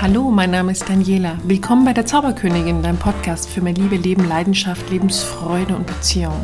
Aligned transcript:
Hallo, 0.00 0.30
mein 0.30 0.50
Name 0.50 0.72
ist 0.72 0.88
Daniela. 0.88 1.38
Willkommen 1.44 1.84
bei 1.84 1.92
der 1.92 2.06
Zauberkönigin, 2.06 2.82
deinem 2.82 2.96
Podcast 2.96 3.50
für 3.50 3.60
mehr 3.60 3.74
Liebe, 3.74 3.96
Leben, 3.96 4.26
Leidenschaft, 4.26 4.88
Lebensfreude 4.88 5.76
und 5.76 5.86
Beziehung. 5.86 6.40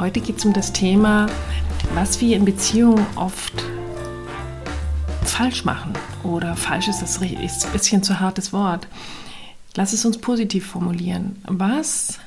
Heute 0.00 0.20
geht 0.20 0.38
es 0.38 0.44
um 0.44 0.52
das 0.52 0.72
Thema, 0.72 1.28
was 1.94 2.20
wir 2.20 2.36
in 2.36 2.44
Beziehungen 2.44 3.06
oft 3.14 3.52
falsch 5.22 5.64
machen. 5.64 5.92
Oder 6.24 6.56
falsch 6.56 6.88
ist 6.88 7.00
das 7.00 7.18
ist 7.18 7.64
ein 7.64 7.72
bisschen 7.72 8.02
zu 8.02 8.18
hartes 8.18 8.52
Wort. 8.52 8.88
Lass 9.76 9.92
es 9.92 10.04
uns 10.04 10.18
positiv 10.18 10.66
formulieren. 10.66 11.40
Was 11.44 12.18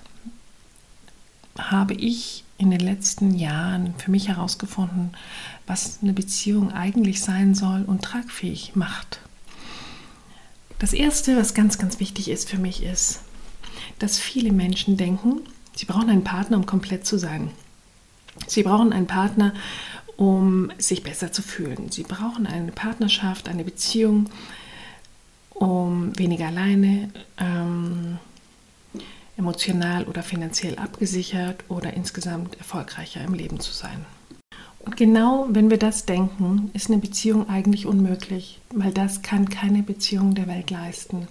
habe 1.60 1.94
ich 1.94 2.46
in 2.58 2.72
den 2.72 2.80
letzten 2.80 3.36
Jahren 3.36 3.94
für 3.98 4.12
mich 4.12 4.30
herausgefunden, 4.30 5.10
was 5.68 6.00
eine 6.02 6.14
Beziehung 6.14 6.72
eigentlich 6.72 7.22
sein 7.22 7.54
soll 7.54 7.84
und 7.86 8.02
tragfähig 8.02 8.78
macht? 8.78 9.20
Das 10.80 10.94
Erste, 10.94 11.38
was 11.38 11.54
ganz, 11.54 11.78
ganz 11.78 12.00
wichtig 12.00 12.30
ist 12.30 12.50
für 12.50 12.58
mich, 12.58 12.84
ist, 12.84 13.22
dass 14.00 14.20
viele 14.20 14.52
Menschen 14.52 14.98
denken, 14.98 15.42
sie 15.76 15.86
brauchen 15.86 16.10
einen 16.10 16.24
Partner, 16.24 16.58
um 16.58 16.66
komplett 16.66 17.06
zu 17.06 17.18
sein. 17.18 17.50
Sie 18.48 18.64
brauchen 18.64 18.92
einen 18.92 19.08
Partner, 19.08 19.54
um 20.18 20.72
sich 20.78 21.04
besser 21.04 21.32
zu 21.32 21.42
fühlen. 21.42 21.92
Sie 21.92 22.04
brauchen 22.04 22.46
eine 22.46 22.72
Partnerschaft, 22.72 23.48
eine 23.48 23.64
Beziehung, 23.64 24.30
um 25.52 26.18
weniger 26.18 26.48
alleine, 26.48 27.10
ähm, 27.38 28.18
emotional 29.38 30.06
oder 30.06 30.24
finanziell 30.24 30.78
abgesichert 30.78 31.64
oder 31.70 31.94
insgesamt 31.94 32.58
erfolgreicher 32.58 33.22
im 33.24 33.34
Leben 33.34 33.60
zu 33.60 33.74
sein. 33.74 34.06
Und 34.86 34.98
genau 34.98 35.48
wenn 35.50 35.70
wir 35.70 35.80
das 35.80 36.06
denken, 36.06 36.70
ist 36.74 36.90
eine 36.90 37.00
Beziehung 37.00 37.50
eigentlich 37.50 37.88
unmöglich, 37.88 38.62
weil 38.72 38.92
das 38.92 39.24
kann 39.24 39.50
keine 39.50 39.82
Beziehung 39.82 40.36
der 40.36 40.48
Welt 40.48 40.70
leisten. 40.70 41.28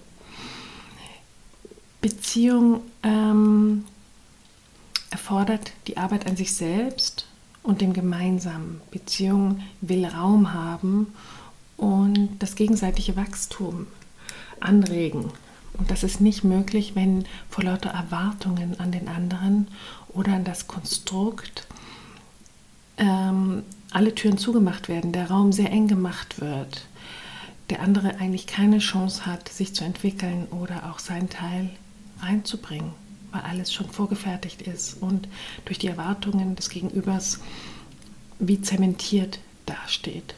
Beziehung 2.01 2.81
ähm, 3.01 3.85
erfordert 5.09 5.71
die 5.87 5.97
Arbeit 5.97 6.27
an 6.27 6.35
sich 6.35 6.53
selbst 6.53 7.27
und 7.63 7.81
dem 7.81 7.93
Gemeinsamen. 7.93 8.81
Beziehung 8.91 9.61
will 9.81 10.05
Raum 10.05 10.53
haben 10.53 11.13
und 11.77 12.29
das 12.39 12.55
gegenseitige 12.55 13.15
Wachstum 13.15 13.87
anregen. 14.59 15.31
Und 15.77 15.91
das 15.91 16.03
ist 16.03 16.21
nicht 16.21 16.43
möglich, 16.43 16.91
wenn 16.95 17.25
vor 17.49 17.63
lauter 17.63 17.89
Erwartungen 17.89 18.79
an 18.79 18.91
den 18.91 19.07
anderen 19.07 19.67
oder 20.09 20.33
an 20.33 20.43
das 20.43 20.67
Konstrukt 20.67 21.67
ähm, 22.97 23.63
alle 23.91 24.13
Türen 24.15 24.37
zugemacht 24.37 24.89
werden, 24.89 25.11
der 25.11 25.29
Raum 25.29 25.51
sehr 25.51 25.71
eng 25.71 25.87
gemacht 25.87 26.41
wird, 26.41 26.85
der 27.69 27.81
andere 27.81 28.17
eigentlich 28.19 28.47
keine 28.47 28.79
Chance 28.79 29.25
hat, 29.25 29.49
sich 29.49 29.73
zu 29.73 29.83
entwickeln 29.83 30.47
oder 30.51 30.89
auch 30.91 30.99
seinen 30.99 31.29
Teil 31.29 31.69
reinzubringen, 32.19 32.91
weil 33.31 33.41
alles 33.41 33.73
schon 33.73 33.89
vorgefertigt 33.89 34.61
ist 34.63 35.01
und 35.01 35.27
durch 35.65 35.79
die 35.79 35.87
Erwartungen 35.87 36.55
des 36.55 36.69
Gegenübers 36.69 37.39
wie 38.39 38.61
zementiert 38.61 39.39
dasteht. 39.65 40.35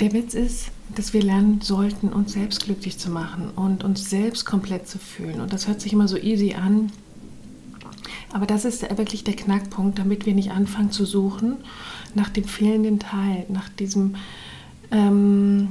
Der 0.00 0.12
Witz 0.12 0.34
ist, 0.34 0.70
dass 0.94 1.12
wir 1.14 1.22
lernen 1.22 1.62
sollten, 1.62 2.10
uns 2.10 2.32
selbst 2.32 2.64
glücklich 2.64 2.98
zu 2.98 3.10
machen 3.10 3.50
und 3.56 3.82
uns 3.82 4.10
selbst 4.10 4.44
komplett 4.44 4.86
zu 4.86 4.98
fühlen. 4.98 5.40
Und 5.40 5.52
das 5.52 5.66
hört 5.66 5.80
sich 5.80 5.92
immer 5.92 6.06
so 6.06 6.18
easy 6.18 6.54
an, 6.54 6.92
aber 8.32 8.46
das 8.46 8.64
ist 8.64 8.82
wirklich 8.96 9.24
der 9.24 9.36
Knackpunkt, 9.36 9.98
damit 9.98 10.26
wir 10.26 10.34
nicht 10.34 10.50
anfangen 10.50 10.90
zu 10.90 11.04
suchen 11.04 11.58
nach 12.14 12.28
dem 12.28 12.44
fehlenden 12.44 12.98
Teil, 12.98 13.46
nach 13.48 13.68
diesem, 13.68 14.16
ähm, 14.90 15.68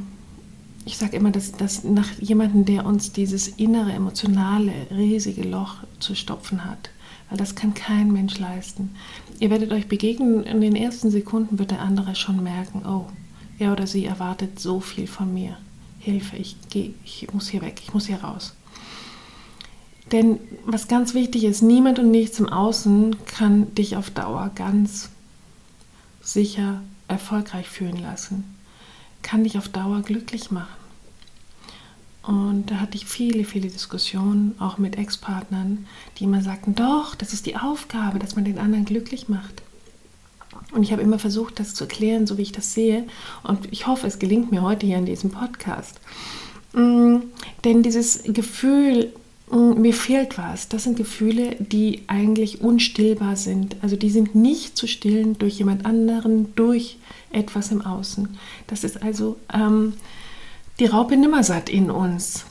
ich 0.86 0.98
sage 0.98 1.18
immer, 1.18 1.32
dass, 1.32 1.52
dass 1.52 1.84
nach 1.84 2.12
jemandem, 2.20 2.66
der 2.66 2.86
uns 2.86 3.12
dieses 3.12 3.48
innere, 3.48 3.92
emotionale, 3.92 4.72
riesige 4.92 5.44
Loch 5.44 5.78
zu 6.00 6.16
stopfen 6.16 6.64
hat. 6.64 6.90
Weil 7.30 7.40
das 7.40 7.56
kann 7.56 7.74
kein 7.74 8.12
Mensch 8.12 8.38
leisten. 8.38 8.92
Ihr 9.40 9.50
werdet 9.50 9.72
euch 9.72 9.88
begegnen, 9.88 10.44
in 10.44 10.62
den 10.62 10.76
ersten 10.76 11.10
Sekunden 11.10 11.58
wird 11.58 11.72
der 11.72 11.82
andere 11.82 12.16
schon 12.16 12.44
merken, 12.44 12.84
oh, 12.86 13.08
er 13.58 13.72
oder 13.72 13.88
sie 13.88 14.06
erwartet 14.06 14.60
so 14.60 14.80
viel 14.80 15.08
von 15.08 15.34
mir. 15.34 15.58
Hilfe, 16.00 16.38
ich 16.38 16.56
gehe, 16.70 16.94
ich 17.04 17.28
muss 17.34 17.48
hier 17.48 17.62
weg, 17.62 17.82
ich 17.84 17.94
muss 17.94 18.06
hier 18.06 18.18
raus. 18.18 18.54
Denn 20.12 20.40
was 20.66 20.88
ganz 20.88 21.14
wichtig 21.14 21.46
ist, 21.46 21.62
niemand 21.62 22.00
und 22.00 22.12
nichts 22.12 22.40
im 22.40 22.50
Außen 22.50 23.16
kann 23.26 23.74
dich 23.76 23.98
auf 23.98 24.10
Dauer 24.12 24.52
ganz 24.54 25.10
sicher 26.22 26.82
erfolgreich 27.08 27.68
fühlen 27.70 27.98
lassen, 27.98 28.44
kann 29.22 29.44
dich 29.44 29.58
auf 29.58 29.68
Dauer 29.68 30.02
glücklich 30.02 30.52
machen. 30.52 30.86
Und 32.24 32.72
da 32.72 32.80
hatte 32.80 32.98
ich 32.98 33.06
viele, 33.06 33.46
viele 33.46 33.70
Diskussionen, 33.70 34.56
auch 34.60 34.80
mit 34.80 34.98
Ex-Partnern, 34.98 35.86
die 36.18 36.24
immer 36.24 36.42
sagten, 36.42 36.74
doch, 36.74 37.14
das 37.14 37.34
ist 37.34 37.46
die 37.46 37.56
Aufgabe, 37.56 38.18
dass 38.18 38.36
man 38.36 38.46
den 38.46 38.58
anderen 38.58 38.86
glücklich 38.86 39.30
macht. 39.30 39.62
Und 40.72 40.82
ich 40.82 40.92
habe 40.92 41.04
immer 41.04 41.20
versucht, 41.20 41.60
das 41.60 41.76
zu 41.76 41.84
erklären, 41.84 42.26
so 42.26 42.38
wie 42.38 42.42
ich 42.42 42.52
das 42.52 42.74
sehe. 42.74 43.06
Und 43.44 43.72
ich 43.72 43.86
hoffe, 43.86 44.08
es 44.08 44.18
gelingt 44.18 44.52
mir 44.52 44.64
heute 44.64 44.88
hier 44.88 44.98
in 44.98 45.06
diesem 45.06 45.30
Podcast. 45.30 46.00
Mm, 46.74 47.18
denn 47.64 47.84
dieses 47.84 48.24
Gefühl, 48.24 49.14
mir 49.52 49.94
fehlt 49.94 50.38
was. 50.38 50.70
Das 50.70 50.84
sind 50.84 50.98
Gefühle, 50.98 51.56
die 51.60 52.04
eigentlich 52.08 52.62
unstillbar 52.62 53.36
sind. 53.36 53.78
Also 53.82 53.96
die 53.96 54.10
sind 54.10 54.36
nicht 54.36 54.78
zu 54.78 54.88
stillen 54.88 55.38
durch 55.38 55.58
jemand 55.60 55.86
anderen, 55.86 56.54
durch 56.56 56.98
etwas 57.32 57.72
im 57.72 57.82
Außen. 57.82 58.38
Das 58.68 58.84
ist 58.84 59.04
also 59.04 59.38
ähm, 59.54 59.94
die 60.80 60.88
Raupe 60.88 61.16
Nimmersatt 61.16 61.70
in 61.70 61.92
uns. 61.92 62.46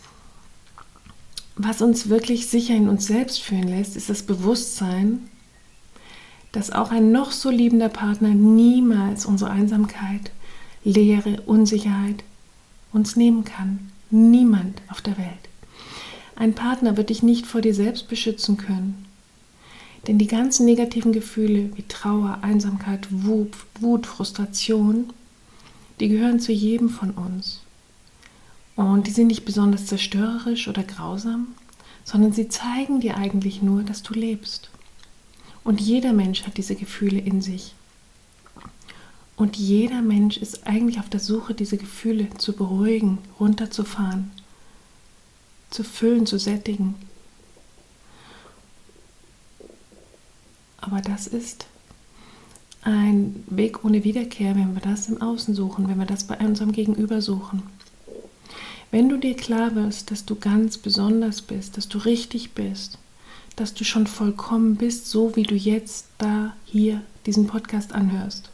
Was 1.57 1.83
uns 1.83 2.09
wirklich 2.09 2.47
sicher 2.49 2.75
in 2.75 2.89
uns 2.89 3.07
selbst 3.07 3.41
fühlen 3.41 3.69
lässt, 3.69 3.97
ist 3.97 4.11
das 4.11 4.23
Bewusstsein, 4.23 5.29
dass 6.53 6.71
auch 6.71 6.91
ein 6.91 7.13
noch 7.13 7.33
so 7.33 7.51
liebender 7.51 7.89
Partner 7.89 8.29
niemals 8.29 9.27
unsere 9.27 9.51
Einsamkeit, 9.51 10.31
Leere, 10.85 11.41
Unsicherheit 11.47 12.23
uns 12.93 13.17
nehmen 13.17 13.45
kann. 13.45 13.91
Niemand 14.11 14.83
auf 14.89 15.01
der 15.01 15.17
Welt. 15.19 15.49
Ein 16.37 16.55
Partner 16.55 16.97
wird 16.97 17.11
dich 17.11 17.23
nicht 17.23 17.47
vor 17.47 17.61
dir 17.61 17.75
selbst 17.75 18.09
beschützen 18.09 18.57
können. 18.57 19.07
Denn 20.07 20.19
die 20.19 20.27
ganzen 20.27 20.67
negativen 20.67 21.13
Gefühle 21.13 21.71
wie 21.77 21.85
Trauer, 21.89 22.39
Einsamkeit, 22.43 23.07
Wut, 23.11 23.53
Wut, 23.81 24.07
Frustration, 24.07 25.13
die 26.01 26.09
gehören 26.09 26.41
zu 26.41 26.53
jedem 26.53 26.91
von 26.91 27.13
uns. 27.13 27.63
Und 28.77 29.07
die 29.07 29.13
sind 29.13 29.29
nicht 29.29 29.45
besonders 29.45 29.87
zerstörerisch 29.87 30.67
oder 30.67 30.83
grausam, 30.83 31.55
sondern 32.03 32.33
sie 32.33 32.49
zeigen 32.49 33.01
dir 33.01 33.17
eigentlich 33.17 33.63
nur, 33.63 33.83
dass 33.83 34.03
du 34.03 34.13
lebst. 34.15 34.69
Und 35.63 35.81
jeder 35.81 36.13
Mensch 36.13 36.43
hat 36.43 36.57
diese 36.57 36.75
Gefühle 36.75 37.21
in 37.21 37.41
sich. 37.41 37.75
Und 39.37 39.57
jeder 39.57 40.03
Mensch 40.03 40.37
ist 40.37 40.67
eigentlich 40.67 40.99
auf 40.99 41.09
der 41.09 41.21
Suche, 41.21 41.55
diese 41.55 41.79
Gefühle 41.79 42.29
zu 42.37 42.53
beruhigen, 42.53 43.19
runterzufahren 43.41 44.31
zu 45.75 45.83
füllen, 45.83 46.25
zu 46.25 46.39
sättigen. 46.39 46.95
Aber 50.77 51.01
das 51.01 51.27
ist 51.27 51.67
ein 52.83 53.43
Weg 53.49 53.85
ohne 53.85 54.05
Wiederkehr, 54.05 54.55
wenn 54.55 54.75
wir 54.75 54.81
das 54.81 55.09
im 55.09 55.21
Außen 55.21 55.55
suchen, 55.55 55.89
wenn 55.89 55.99
wir 55.99 56.07
das 56.07 56.25
bei 56.25 56.37
unserem 56.39 56.71
Gegenüber 56.71 57.21
suchen. 57.21 57.65
Wenn 58.93 59.09
du 59.09 59.17
dir 59.17 59.35
klar 59.35 59.75
wirst, 59.75 60.13
dass 60.13 60.25
du 60.25 60.37
ganz 60.37 60.79
besonders 60.79 61.43
bist, 61.43 61.77
dass 61.77 61.89
du 61.89 61.99
richtig 61.99 62.53
bist, 62.53 62.99
dass 63.57 63.75
du 63.75 63.83
schon 63.83 64.07
vollkommen 64.07 64.77
bist, 64.77 65.09
so 65.09 65.35
wie 65.35 65.43
du 65.43 65.57
jetzt 65.57 66.07
da 66.19 66.55
hier 66.67 67.03
diesen 67.27 67.49
Podcast 67.49 67.93
anhörst, 67.93 68.51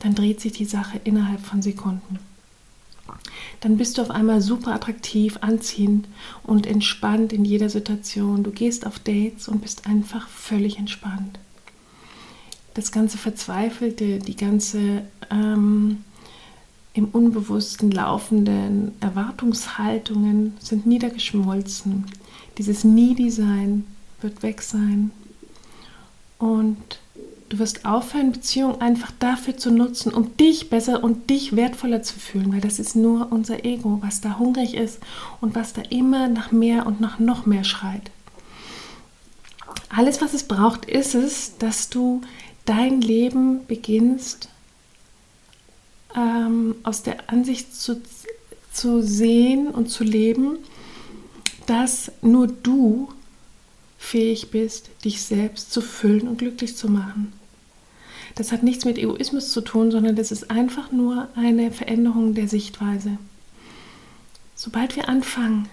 dann 0.00 0.16
dreht 0.16 0.40
sich 0.40 0.52
die 0.52 0.64
Sache 0.64 1.00
innerhalb 1.04 1.40
von 1.40 1.62
Sekunden 1.62 2.18
dann 3.60 3.76
bist 3.76 3.98
du 3.98 4.02
auf 4.02 4.10
einmal 4.10 4.40
super 4.40 4.74
attraktiv, 4.74 5.38
anziehend 5.40 6.08
und 6.42 6.66
entspannt 6.66 7.32
in 7.32 7.44
jeder 7.44 7.68
Situation. 7.68 8.42
Du 8.42 8.50
gehst 8.50 8.86
auf 8.86 8.98
Dates 8.98 9.48
und 9.48 9.60
bist 9.60 9.86
einfach 9.86 10.28
völlig 10.28 10.78
entspannt. 10.78 11.38
Das 12.74 12.92
ganze 12.92 13.18
Verzweifelte, 13.18 14.18
die 14.18 14.36
ganze 14.36 15.02
ähm, 15.30 16.04
im 16.92 17.06
Unbewussten 17.06 17.90
laufenden 17.90 18.92
Erwartungshaltungen 19.00 20.56
sind 20.60 20.86
niedergeschmolzen. 20.86 22.06
Dieses 22.58 22.84
Nie-Design 22.84 23.84
wird 24.20 24.42
weg 24.42 24.62
sein. 24.62 25.10
Und 26.38 27.00
Du 27.50 27.58
wirst 27.58 27.84
aufhören, 27.84 28.30
Beziehungen 28.30 28.80
einfach 28.80 29.10
dafür 29.18 29.56
zu 29.56 29.72
nutzen, 29.72 30.14
um 30.14 30.36
dich 30.36 30.70
besser 30.70 31.02
und 31.02 31.30
dich 31.30 31.56
wertvoller 31.56 32.00
zu 32.00 32.16
fühlen, 32.20 32.52
weil 32.52 32.60
das 32.60 32.78
ist 32.78 32.94
nur 32.94 33.32
unser 33.32 33.64
Ego, 33.64 33.98
was 34.02 34.20
da 34.20 34.38
hungrig 34.38 34.74
ist 34.74 35.00
und 35.40 35.56
was 35.56 35.72
da 35.72 35.82
immer 35.90 36.28
nach 36.28 36.52
mehr 36.52 36.86
und 36.86 37.00
nach 37.00 37.18
noch 37.18 37.46
mehr 37.46 37.64
schreit. 37.64 38.12
Alles, 39.88 40.22
was 40.22 40.32
es 40.32 40.44
braucht, 40.44 40.84
ist 40.84 41.16
es, 41.16 41.58
dass 41.58 41.90
du 41.90 42.20
dein 42.66 43.00
Leben 43.00 43.66
beginnst 43.66 44.48
ähm, 46.14 46.76
aus 46.84 47.02
der 47.02 47.30
Ansicht 47.30 47.74
zu, 47.74 48.00
zu 48.72 49.02
sehen 49.02 49.66
und 49.72 49.90
zu 49.90 50.04
leben, 50.04 50.58
dass 51.66 52.12
nur 52.22 52.46
du 52.46 53.08
fähig 53.98 54.52
bist, 54.52 54.90
dich 55.04 55.20
selbst 55.22 55.72
zu 55.72 55.80
füllen 55.80 56.28
und 56.28 56.38
glücklich 56.38 56.76
zu 56.76 56.88
machen. 56.88 57.32
Das 58.40 58.52
hat 58.52 58.62
nichts 58.62 58.86
mit 58.86 58.96
Egoismus 58.96 59.52
zu 59.52 59.60
tun, 59.60 59.90
sondern 59.90 60.16
das 60.16 60.32
ist 60.32 60.50
einfach 60.50 60.90
nur 60.92 61.28
eine 61.34 61.70
Veränderung 61.70 62.32
der 62.32 62.48
Sichtweise. 62.48 63.18
Sobald 64.54 64.96
wir 64.96 65.10
anfangen, 65.10 65.68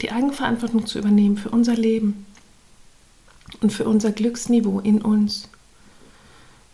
die 0.00 0.10
Eigenverantwortung 0.10 0.86
zu 0.86 0.98
übernehmen 0.98 1.36
für 1.36 1.50
unser 1.50 1.74
Leben 1.74 2.24
und 3.60 3.70
für 3.70 3.84
unser 3.84 4.12
Glücksniveau 4.12 4.80
in 4.80 5.02
uns, 5.02 5.50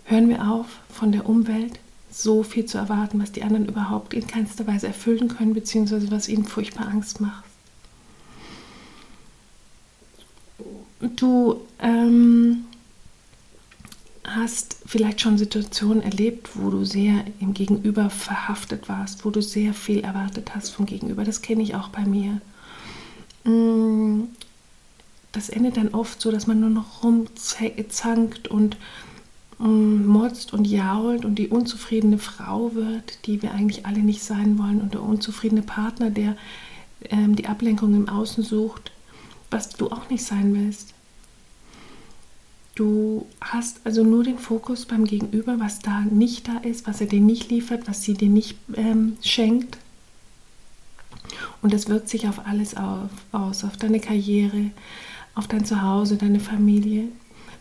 hören 0.04 0.28
wir 0.28 0.48
auf, 0.48 0.66
von 0.88 1.10
der 1.10 1.28
Umwelt 1.28 1.80
so 2.08 2.44
viel 2.44 2.66
zu 2.66 2.78
erwarten, 2.78 3.20
was 3.20 3.32
die 3.32 3.42
anderen 3.42 3.66
überhaupt 3.66 4.14
in 4.14 4.28
keinster 4.28 4.68
Weise 4.68 4.86
erfüllen 4.86 5.26
können, 5.26 5.54
beziehungsweise 5.54 6.08
was 6.12 6.28
ihnen 6.28 6.44
furchtbar 6.44 6.86
Angst 6.86 7.20
macht. 7.20 7.42
Du 11.00 11.62
ähm, 11.80 12.66
hast 14.24 14.76
vielleicht 14.86 15.20
schon 15.20 15.36
Situationen 15.36 16.02
erlebt, 16.02 16.50
wo 16.54 16.70
du 16.70 16.84
sehr 16.84 17.24
im 17.40 17.54
Gegenüber 17.54 18.08
verhaftet 18.08 18.88
warst, 18.88 19.24
wo 19.24 19.30
du 19.30 19.42
sehr 19.42 19.74
viel 19.74 20.00
erwartet 20.00 20.54
hast 20.54 20.70
vom 20.70 20.86
Gegenüber. 20.86 21.24
Das 21.24 21.42
kenne 21.42 21.62
ich 21.62 21.74
auch 21.74 21.88
bei 21.88 22.04
mir. 22.04 22.40
Mm, 23.44 24.28
das 25.32 25.48
endet 25.48 25.76
dann 25.76 25.88
oft 25.88 26.20
so, 26.20 26.30
dass 26.30 26.46
man 26.46 26.60
nur 26.60 26.70
noch 26.70 27.02
rumzankt 27.02 28.48
und 28.48 28.76
mm, 29.58 30.06
motzt 30.06 30.52
und 30.52 30.66
jault 30.66 31.25
und 31.25 31.34
die 31.36 31.48
unzufriedene 31.48 32.18
Frau 32.18 32.75
wird, 32.75 33.26
die 33.26 33.42
wir 33.42 33.52
eigentlich 33.52 33.86
alle 33.86 34.00
nicht 34.00 34.22
sein 34.22 34.58
wollen, 34.58 34.80
und 34.80 34.94
der 34.94 35.02
unzufriedene 35.02 35.62
Partner, 35.62 36.10
der 36.10 36.36
ähm, 37.10 37.34
die 37.34 37.46
Ablenkung 37.46 37.94
im 37.94 38.08
Außen 38.08 38.44
sucht, 38.44 38.92
was 39.50 39.70
du 39.70 39.90
auch 39.90 40.08
nicht 40.10 40.25
sein 40.25 40.54
willst. 40.54 40.91
Du 42.74 43.26
hast 43.40 43.80
also 43.84 44.02
nur 44.02 44.24
den 44.24 44.38
Fokus 44.38 44.86
beim 44.86 45.04
Gegenüber, 45.04 45.60
was 45.60 45.80
da 45.80 46.00
nicht 46.00 46.48
da 46.48 46.56
ist, 46.58 46.86
was 46.86 47.02
er 47.02 47.06
dir 47.06 47.20
nicht 47.20 47.50
liefert, 47.50 47.86
was 47.86 48.02
sie 48.02 48.14
dir 48.14 48.30
nicht 48.30 48.56
ähm, 48.74 49.19
schenkt. 49.22 49.76
Und 51.60 51.74
das 51.74 51.88
wirkt 51.88 52.08
sich 52.08 52.28
auf 52.28 52.46
alles 52.46 52.74
auf, 52.74 53.10
aus, 53.30 53.64
auf 53.64 53.76
deine 53.76 54.00
Karriere, 54.00 54.70
auf 55.34 55.48
dein 55.48 55.66
Zuhause, 55.66 56.16
deine 56.16 56.40
Familie, 56.40 57.08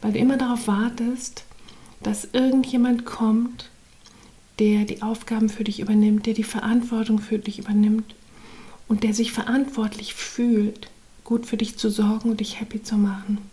weil 0.01 0.13
du 0.13 0.19
immer 0.19 0.37
darauf 0.37 0.67
wartest, 0.67 1.43
dass 2.01 2.29
irgendjemand 2.31 3.05
kommt, 3.05 3.69
der 4.59 4.85
die 4.85 5.01
Aufgaben 5.01 5.49
für 5.49 5.65
dich 5.65 5.81
übernimmt, 5.81 6.25
der 6.25 6.33
die 6.33 6.43
Verantwortung 6.43 7.19
für 7.19 7.37
dich 7.37 7.59
übernimmt 7.59 8.15
und 8.87 9.03
der 9.03 9.13
sich 9.13 9.33
verantwortlich 9.33 10.13
fühlt, 10.13 10.89
gut 11.25 11.45
für 11.45 11.57
dich 11.57 11.77
zu 11.77 11.89
sorgen 11.89 12.29
und 12.29 12.39
dich 12.39 12.61
happy 12.61 12.81
zu 12.81 12.95
machen 12.97 13.50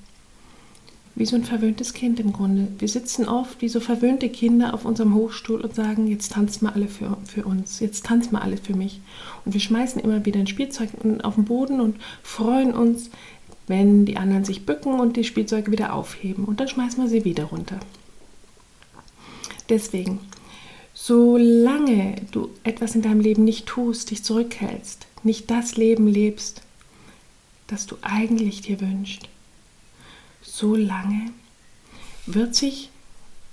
wie 1.18 1.26
so 1.26 1.34
ein 1.34 1.44
verwöhntes 1.44 1.94
Kind 1.94 2.20
im 2.20 2.32
Grunde. 2.32 2.68
Wir 2.78 2.86
sitzen 2.86 3.28
oft 3.28 3.60
wie 3.60 3.68
so 3.68 3.80
verwöhnte 3.80 4.28
Kinder 4.28 4.72
auf 4.72 4.84
unserem 4.84 5.14
Hochstuhl 5.14 5.60
und 5.60 5.74
sagen, 5.74 6.06
jetzt 6.06 6.32
tanzt 6.32 6.62
mal 6.62 6.72
alle 6.72 6.86
für, 6.86 7.16
für 7.24 7.44
uns, 7.44 7.80
jetzt 7.80 8.06
tanzt 8.06 8.30
mal 8.30 8.40
alle 8.40 8.56
für 8.56 8.74
mich. 8.74 9.00
Und 9.44 9.52
wir 9.52 9.60
schmeißen 9.60 10.00
immer 10.00 10.24
wieder 10.24 10.38
ein 10.38 10.46
Spielzeug 10.46 10.90
auf 11.24 11.34
den 11.34 11.44
Boden 11.44 11.80
und 11.80 11.96
freuen 12.22 12.72
uns, 12.72 13.10
wenn 13.66 14.06
die 14.06 14.16
anderen 14.16 14.44
sich 14.44 14.64
bücken 14.64 15.00
und 15.00 15.16
die 15.16 15.24
Spielzeuge 15.24 15.72
wieder 15.72 15.92
aufheben. 15.92 16.44
Und 16.44 16.60
dann 16.60 16.68
schmeißen 16.68 17.02
wir 17.02 17.10
sie 17.10 17.24
wieder 17.24 17.44
runter. 17.44 17.80
Deswegen, 19.68 20.20
solange 20.94 22.14
du 22.30 22.50
etwas 22.62 22.94
in 22.94 23.02
deinem 23.02 23.20
Leben 23.20 23.42
nicht 23.42 23.66
tust, 23.66 24.12
dich 24.12 24.22
zurückhältst, 24.22 25.08
nicht 25.24 25.50
das 25.50 25.76
Leben 25.76 26.06
lebst, 26.06 26.62
das 27.66 27.86
du 27.86 27.96
eigentlich 28.02 28.62
dir 28.62 28.80
wünschst, 28.80 29.28
so 30.58 30.74
lange 30.74 31.30
wird 32.26 32.54
sich 32.56 32.90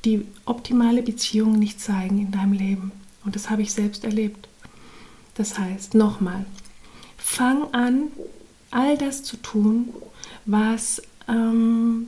die 0.05 0.25
optimale 0.45 1.03
Beziehung 1.03 1.57
nicht 1.59 1.79
zeigen 1.79 2.19
in 2.19 2.31
deinem 2.31 2.53
Leben. 2.53 2.91
Und 3.23 3.35
das 3.35 3.49
habe 3.49 3.61
ich 3.61 3.73
selbst 3.73 4.03
erlebt. 4.03 4.47
Das 5.35 5.59
heißt, 5.59 5.93
nochmal, 5.93 6.45
fang 7.17 7.73
an, 7.73 8.07
all 8.71 8.97
das 8.97 9.23
zu 9.23 9.37
tun, 9.37 9.89
was 10.45 11.01
ähm, 11.27 12.07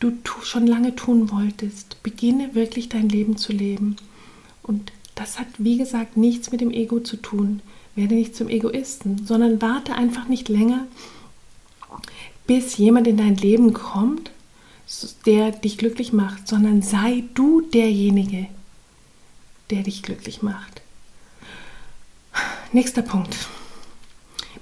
du 0.00 0.12
schon 0.42 0.66
lange 0.66 0.96
tun 0.96 1.30
wolltest. 1.30 2.02
Beginne 2.02 2.54
wirklich 2.54 2.88
dein 2.88 3.08
Leben 3.08 3.36
zu 3.36 3.52
leben. 3.52 3.96
Und 4.62 4.92
das 5.14 5.38
hat, 5.38 5.48
wie 5.58 5.76
gesagt, 5.76 6.16
nichts 6.16 6.50
mit 6.50 6.60
dem 6.60 6.70
Ego 6.70 7.00
zu 7.00 7.16
tun. 7.16 7.60
Werde 7.94 8.14
nicht 8.14 8.34
zum 8.34 8.48
Egoisten, 8.48 9.26
sondern 9.26 9.60
warte 9.60 9.94
einfach 9.94 10.28
nicht 10.28 10.48
länger, 10.48 10.86
bis 12.46 12.76
jemand 12.76 13.06
in 13.06 13.16
dein 13.16 13.36
Leben 13.36 13.72
kommt, 13.72 14.30
der 15.26 15.50
dich 15.50 15.78
glücklich 15.78 16.12
macht, 16.12 16.46
sondern 16.46 16.82
sei 16.82 17.24
du 17.34 17.62
derjenige, 17.62 18.46
der 19.70 19.82
dich 19.82 20.02
glücklich 20.02 20.42
macht. 20.42 20.82
Nächster 22.72 23.02
Punkt. 23.02 23.36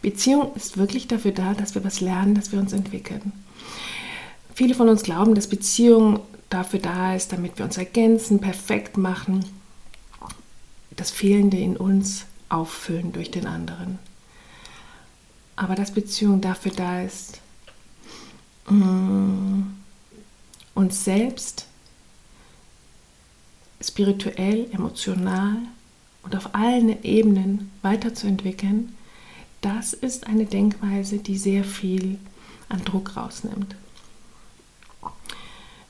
Beziehung 0.01 0.55
ist 0.55 0.77
wirklich 0.77 1.09
dafür 1.09 1.33
da, 1.33 1.55
dass 1.55 1.75
wir 1.75 1.85
was 1.85 2.01
lernen, 2.01 2.35
dass 2.35 2.53
wir 2.53 2.59
uns 2.59 2.73
entwickeln. 2.73 3.33
Viele 4.55 4.75
von 4.75 4.89
uns 4.89 5.03
glauben, 5.03 5.35
dass 5.35 5.47
Beziehung 5.47 6.21
dafür 6.51 6.81
da 6.81 7.15
ist, 7.15 7.33
damit 7.33 7.59
wir 7.59 7.65
uns 7.65 7.79
ergänzen, 7.79 8.41
perfekt 8.41 8.97
machen, 8.97 9.45
das 10.91 11.11
Fehlende 11.11 11.57
in 11.57 11.77
uns 11.77 12.27
auffüllen 12.49 13.13
durch 13.13 13.31
den 13.31 13.47
anderen. 13.47 13.99
Aber 15.57 15.75
dass 15.75 15.93
Beziehung 15.93 16.41
dafür 16.41 16.73
da 16.73 17.03
ist. 17.03 17.41
Uns 20.75 21.05
selbst 21.05 21.67
spirituell, 23.81 24.69
emotional 24.73 25.57
und 26.23 26.37
auf 26.37 26.55
allen 26.55 27.03
Ebenen 27.03 27.71
weiterzuentwickeln, 27.83 28.95
das 29.61 29.93
ist 29.93 30.27
eine 30.27 30.45
Denkweise, 30.45 31.19
die 31.19 31.37
sehr 31.37 31.65
viel 31.65 32.19
an 32.69 32.85
Druck 32.85 33.17
rausnimmt. 33.17 33.77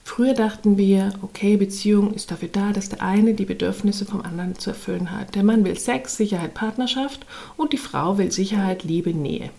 Früher 0.03 0.33
dachten 0.33 0.77
wir, 0.77 1.13
okay, 1.21 1.57
Beziehung 1.57 2.13
ist 2.13 2.29
dafür 2.29 2.49
da, 2.49 2.71
dass 2.71 2.89
der 2.89 3.01
eine 3.01 3.33
die 3.33 3.45
Bedürfnisse 3.45 4.05
vom 4.05 4.21
anderen 4.21 4.59
zu 4.59 4.71
erfüllen 4.71 5.11
hat. 5.11 5.33
Der 5.33 5.43
Mann 5.43 5.63
will 5.63 5.79
Sex, 5.79 6.17
Sicherheit, 6.17 6.53
Partnerschaft 6.53 7.25
und 7.57 7.73
die 7.73 7.77
Frau 7.77 8.17
will 8.17 8.31
Sicherheit, 8.31 8.83
Liebe, 8.83 9.13
Nähe. 9.13 9.49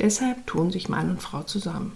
Deshalb 0.00 0.46
tun 0.46 0.72
sich 0.72 0.88
Mann 0.88 1.10
und 1.10 1.22
Frau 1.22 1.42
zusammen. 1.42 1.92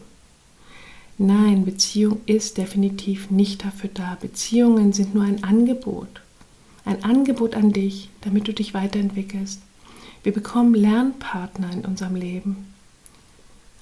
Nein, 1.23 1.67
Beziehung 1.67 2.23
ist 2.25 2.57
definitiv 2.57 3.31
nicht 3.31 3.63
dafür 3.63 3.91
da. 3.93 4.17
Beziehungen 4.19 4.95
sind 4.95 5.15
nur 5.15 5.25
ein 5.25 5.45
Angebot. 5.45 6.23
Ein 6.87 7.05
Angebot 7.05 7.55
an 7.55 7.73
dich, 7.73 8.09
damit 8.23 8.49
du 8.49 8.55
dich 8.55 8.73
weiterentwickelst. 8.73 9.61
Wir 10.23 10.33
bekommen 10.33 10.73
Lernpartner 10.73 11.71
in 11.75 11.85
unserem 11.85 12.15
Leben, 12.15 12.73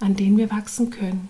an 0.01 0.17
denen 0.17 0.37
wir 0.37 0.51
wachsen 0.51 0.91
können. 0.91 1.29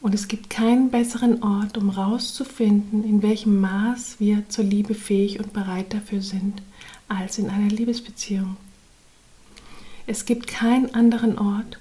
Und 0.00 0.14
es 0.14 0.26
gibt 0.26 0.48
keinen 0.48 0.90
besseren 0.90 1.42
Ort, 1.42 1.76
um 1.76 1.94
herauszufinden, 1.94 3.04
in 3.04 3.20
welchem 3.20 3.60
Maß 3.60 4.20
wir 4.20 4.48
zur 4.48 4.64
Liebe 4.64 4.94
fähig 4.94 5.38
und 5.38 5.52
bereit 5.52 5.92
dafür 5.92 6.22
sind, 6.22 6.62
als 7.08 7.36
in 7.36 7.50
einer 7.50 7.68
Liebesbeziehung. 7.68 8.56
Es 10.06 10.24
gibt 10.24 10.46
keinen 10.46 10.94
anderen 10.94 11.36
Ort, 11.36 11.78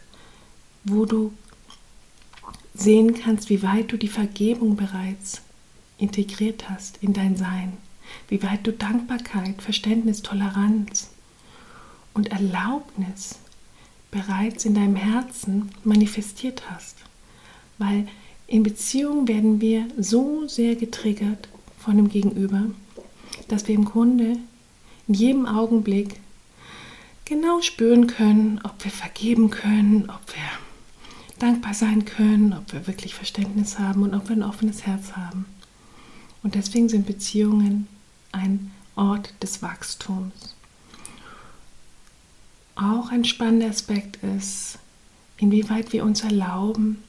wo 0.83 1.05
du 1.05 1.31
sehen 2.77 3.13
kannst, 3.15 3.49
wie 3.49 3.63
weit 3.63 3.91
du 3.91 3.97
die 3.97 4.07
Vergebung 4.07 4.75
bereits 4.75 5.41
integriert 5.97 6.69
hast 6.69 6.97
in 7.01 7.13
dein 7.13 7.35
Sein, 7.35 7.73
wie 8.29 8.41
weit 8.43 8.65
du 8.65 8.71
Dankbarkeit, 8.71 9.61
Verständnis, 9.61 10.21
Toleranz 10.21 11.09
und 12.13 12.31
Erlaubnis 12.31 13.39
bereits 14.11 14.65
in 14.65 14.75
deinem 14.75 14.95
Herzen 14.95 15.69
manifestiert 15.83 16.63
hast. 16.69 16.97
Weil 17.77 18.07
in 18.47 18.63
Beziehungen 18.63 19.27
werden 19.27 19.59
wir 19.59 19.87
so 19.97 20.47
sehr 20.47 20.75
getriggert 20.75 21.49
von 21.77 21.97
dem 21.97 22.09
Gegenüber, 22.09 22.63
dass 23.47 23.67
wir 23.67 23.75
im 23.75 23.85
Grunde 23.85 24.37
in 25.07 25.13
jedem 25.13 25.45
Augenblick 25.45 26.19
genau 27.25 27.61
spüren 27.61 28.07
können, 28.07 28.59
ob 28.63 28.83
wir 28.83 28.91
vergeben 28.91 29.49
können, 29.49 30.09
ob 30.09 30.21
wir 30.33 30.66
dankbar 31.39 31.73
sein 31.73 32.05
können, 32.05 32.53
ob 32.53 32.73
wir 32.73 32.87
wirklich 32.87 33.15
Verständnis 33.15 33.79
haben 33.79 34.03
und 34.03 34.13
ob 34.13 34.29
wir 34.29 34.35
ein 34.35 34.43
offenes 34.43 34.85
Herz 34.85 35.13
haben. 35.13 35.45
Und 36.43 36.55
deswegen 36.55 36.89
sind 36.89 37.05
Beziehungen 37.05 37.87
ein 38.31 38.71
Ort 38.95 39.33
des 39.41 39.61
Wachstums. 39.61 40.55
Auch 42.75 43.11
ein 43.11 43.25
spannender 43.25 43.69
Aspekt 43.69 44.17
ist, 44.23 44.79
inwieweit 45.37 45.93
wir 45.93 46.03
uns 46.03 46.23
erlauben, 46.23 47.03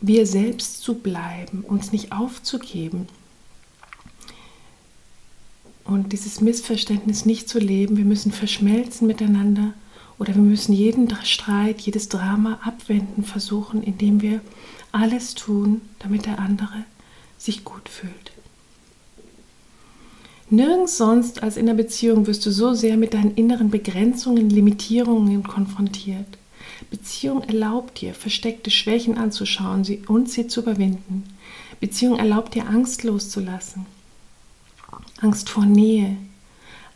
wir 0.00 0.26
selbst 0.26 0.82
zu 0.82 0.94
bleiben, 0.94 1.62
uns 1.62 1.92
nicht 1.92 2.12
aufzugeben. 2.12 3.06
und 5.84 6.12
dieses 6.12 6.40
Missverständnis 6.40 7.26
nicht 7.26 7.48
zu 7.48 7.58
leben. 7.58 7.96
Wir 7.96 8.04
müssen 8.04 8.32
verschmelzen 8.32 9.06
miteinander 9.06 9.74
oder 10.18 10.34
wir 10.34 10.42
müssen 10.42 10.72
jeden 10.72 11.08
Streit, 11.24 11.80
jedes 11.80 12.08
Drama 12.08 12.58
abwenden 12.62 13.24
versuchen, 13.24 13.82
indem 13.82 14.22
wir 14.22 14.40
alles 14.92 15.34
tun, 15.34 15.80
damit 15.98 16.26
der 16.26 16.38
andere 16.38 16.84
sich 17.36 17.64
gut 17.64 17.88
fühlt. 17.88 18.32
Nirgends 20.50 20.98
sonst 20.98 21.42
als 21.42 21.56
in 21.56 21.66
der 21.66 21.74
Beziehung 21.74 22.26
wirst 22.26 22.44
du 22.46 22.50
so 22.50 22.74
sehr 22.74 22.96
mit 22.96 23.14
deinen 23.14 23.34
inneren 23.34 23.70
Begrenzungen, 23.70 24.50
Limitierungen 24.50 25.42
konfrontiert. 25.42 26.38
Beziehung 26.90 27.42
erlaubt 27.42 28.00
dir, 28.00 28.14
versteckte 28.14 28.70
Schwächen 28.70 29.18
anzuschauen 29.18 29.84
und 30.06 30.30
sie 30.30 30.46
zu 30.46 30.60
überwinden. 30.60 31.24
Beziehung 31.80 32.18
erlaubt 32.18 32.54
dir, 32.54 32.68
Angst 32.68 33.02
loszulassen. 33.02 33.86
Angst 35.20 35.48
vor 35.48 35.64
Nähe, 35.64 36.16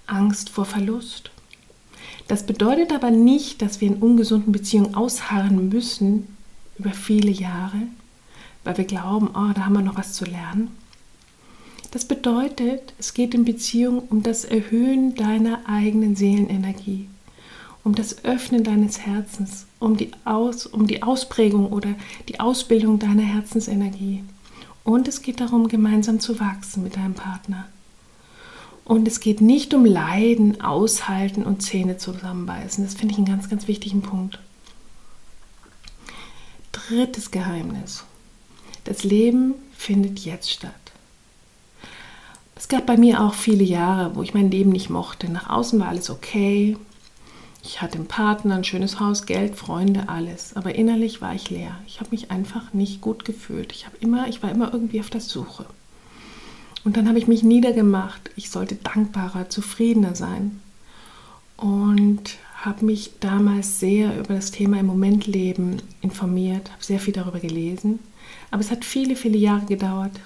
Angst 0.07 0.51
vor 0.51 0.65
Verlust. 0.65 1.31
Das 2.29 2.45
bedeutet 2.45 2.93
aber 2.93 3.11
nicht, 3.11 3.63
dass 3.63 3.81
wir 3.81 3.89
in 3.89 3.97
ungesunden 3.97 4.53
Beziehungen 4.53 4.95
ausharren 4.95 5.71
müssen 5.71 6.37
über 6.79 6.91
viele 6.91 7.31
Jahre, 7.31 7.81
weil 8.65 8.77
wir 8.77 8.85
glauben, 8.85 9.29
oh, 9.29 9.53
da 9.55 9.65
haben 9.65 9.73
wir 9.73 9.83
noch 9.83 9.97
was 9.97 10.13
zu 10.13 10.27
lernen. 10.27 10.71
Das 11.91 12.05
bedeutet, 12.05 12.93
es 12.99 13.15
geht 13.15 13.35
in 13.35 13.47
Beziehung 13.47 14.03
um 14.11 14.23
das 14.23 14.45
Erhöhen 14.45 15.15
deiner 15.15 15.61
eigenen 15.67 16.17
Seelenenergie, 16.17 17.09
um 17.83 17.95
das 17.95 18.27
Öffnen 18.27 18.63
deines 18.63 19.01
Herzens, 19.01 19.65
um 19.79 19.97
die, 19.97 20.11
Aus, 20.27 20.67
um 20.67 20.87
die 20.87 21.03
Ausprägung 21.03 21.73
oder 21.73 21.95
die 22.29 22.41
Ausbildung 22.41 22.99
deiner 22.99 23.23
Herzensenergie. 23.23 24.23
Und 24.85 25.09
es 25.09 25.23
geht 25.23 25.41
darum, 25.41 25.69
gemeinsam 25.69 26.21
zu 26.21 26.39
wachsen 26.39 26.83
mit 26.83 26.97
deinem 26.97 27.15
Partner. 27.15 27.67
Und 28.89 29.07
es 29.07 29.21
geht 29.21 29.43
nicht 29.43 29.75
um 29.75 29.85
Leiden, 29.85 30.63
Aushalten 30.63 31.45
und 31.45 31.63
Zähne 31.63 31.99
zusammenbeißen. 31.99 32.83
Das 32.83 32.95
finde 32.95 33.13
ich 33.13 33.19
einen 33.19 33.27
ganz, 33.27 33.51
ganz 33.51 33.69
wichtigen 33.69 34.01
Punkt. 34.01 34.39
Drittes 36.73 37.31
Geheimnis. 37.31 38.05
Das 38.85 39.05
Leben 39.05 39.57
findet 39.77 40.21
jetzt 40.21 40.51
statt. 40.51 40.73
Es 42.57 42.69
gab 42.69 42.87
bei 42.87 42.97
mir 42.97 43.23
auch 43.23 43.35
viele 43.35 43.63
Jahre, 43.63 44.17
wo 44.17 44.23
ich 44.23 44.33
mein 44.33 44.51
Leben 44.51 44.71
nicht 44.71 44.89
mochte. 44.89 45.31
Nach 45.31 45.51
außen 45.51 45.79
war 45.79 45.89
alles 45.89 46.09
okay. 46.09 46.79
Ich 47.63 47.83
hatte 47.83 47.97
einen 47.97 48.09
Partner, 48.09 48.55
ein 48.55 48.65
schönes 48.65 48.99
Haus, 49.01 49.27
Geld, 49.27 49.55
Freunde, 49.55 50.09
alles. 50.09 50.57
Aber 50.57 50.75
innerlich 50.75 51.21
war 51.21 51.35
ich 51.35 51.51
leer. 51.51 51.79
Ich 51.87 52.01
habe 52.01 52.11
mich 52.11 52.31
einfach 52.31 52.73
nicht 52.73 53.03
gut 53.03 53.27
gefühlt. 53.27 53.71
Ich, 53.73 53.87
immer, 54.01 54.29
ich 54.29 54.43
war 54.43 54.51
immer 54.51 54.73
irgendwie 54.73 55.01
auf 55.01 55.11
der 55.11 55.21
Suche. 55.21 55.67
Und 56.85 56.97
dann 56.97 57.09
habe 57.09 57.19
ich 57.19 57.27
mich 57.27 57.43
niedergemacht. 57.43 58.31
Ich 58.37 58.51
sollte 58.51 58.77
dankbarer, 58.77 59.49
zufriedener 59.49 60.15
sein. 60.15 60.61
Und 61.57 62.39
habe 62.63 62.85
mich 62.85 63.13
damals 63.21 63.81
sehr 63.81 64.19
über 64.19 64.35
das 64.35 64.51
Thema 64.51 64.81
im 64.81 64.87
Moment 64.87 65.27
leben 65.27 65.83
informiert, 66.01 66.71
habe 66.71 66.85
sehr 66.85 67.01
viel 67.01 67.15
darüber 67.15 67.41
gelesen. 67.41 68.01
Aber 68.51 68.61
es 68.61 68.71
hat 68.71 68.85
viele, 68.85 69.17
viele 69.17 69.39
Jahre 69.39 69.67
gedauert, 69.67 70.19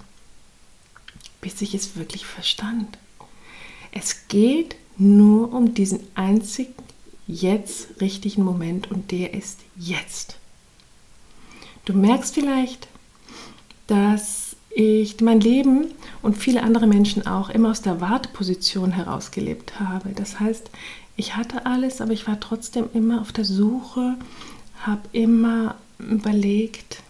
bis 1.40 1.60
ich 1.60 1.74
es 1.74 1.96
wirklich 1.96 2.26
verstand. 2.26 2.98
Es 3.92 4.28
geht 4.28 4.76
nur 4.96 5.52
um 5.52 5.74
diesen 5.74 6.00
einzigen 6.14 6.74
jetzt 7.26 8.00
richtigen 8.00 8.44
Moment 8.44 8.90
und 8.90 9.10
der 9.10 9.34
ist 9.34 9.60
jetzt. 9.76 10.38
Du 11.84 11.92
merkst 11.94 12.34
vielleicht, 12.34 12.88
dass 13.86 14.56
ich 14.70 15.20
mein 15.20 15.40
Leben 15.40 15.88
und 16.22 16.36
viele 16.36 16.62
andere 16.62 16.86
Menschen 16.86 17.26
auch 17.26 17.50
immer 17.50 17.70
aus 17.70 17.82
der 17.82 18.00
Warteposition 18.00 18.92
herausgelebt 18.92 19.80
habe. 19.80 20.10
Das 20.14 20.40
heißt, 20.40 20.70
ich 21.16 21.36
hatte 21.36 21.66
alles, 21.66 22.00
aber 22.00 22.12
ich 22.12 22.26
war 22.26 22.40
trotzdem 22.40 22.86
immer 22.94 23.20
auf 23.20 23.32
der 23.32 23.44
Suche, 23.44 24.16
habe 24.80 25.02
immer 25.12 25.76
überlegt, 25.98 27.02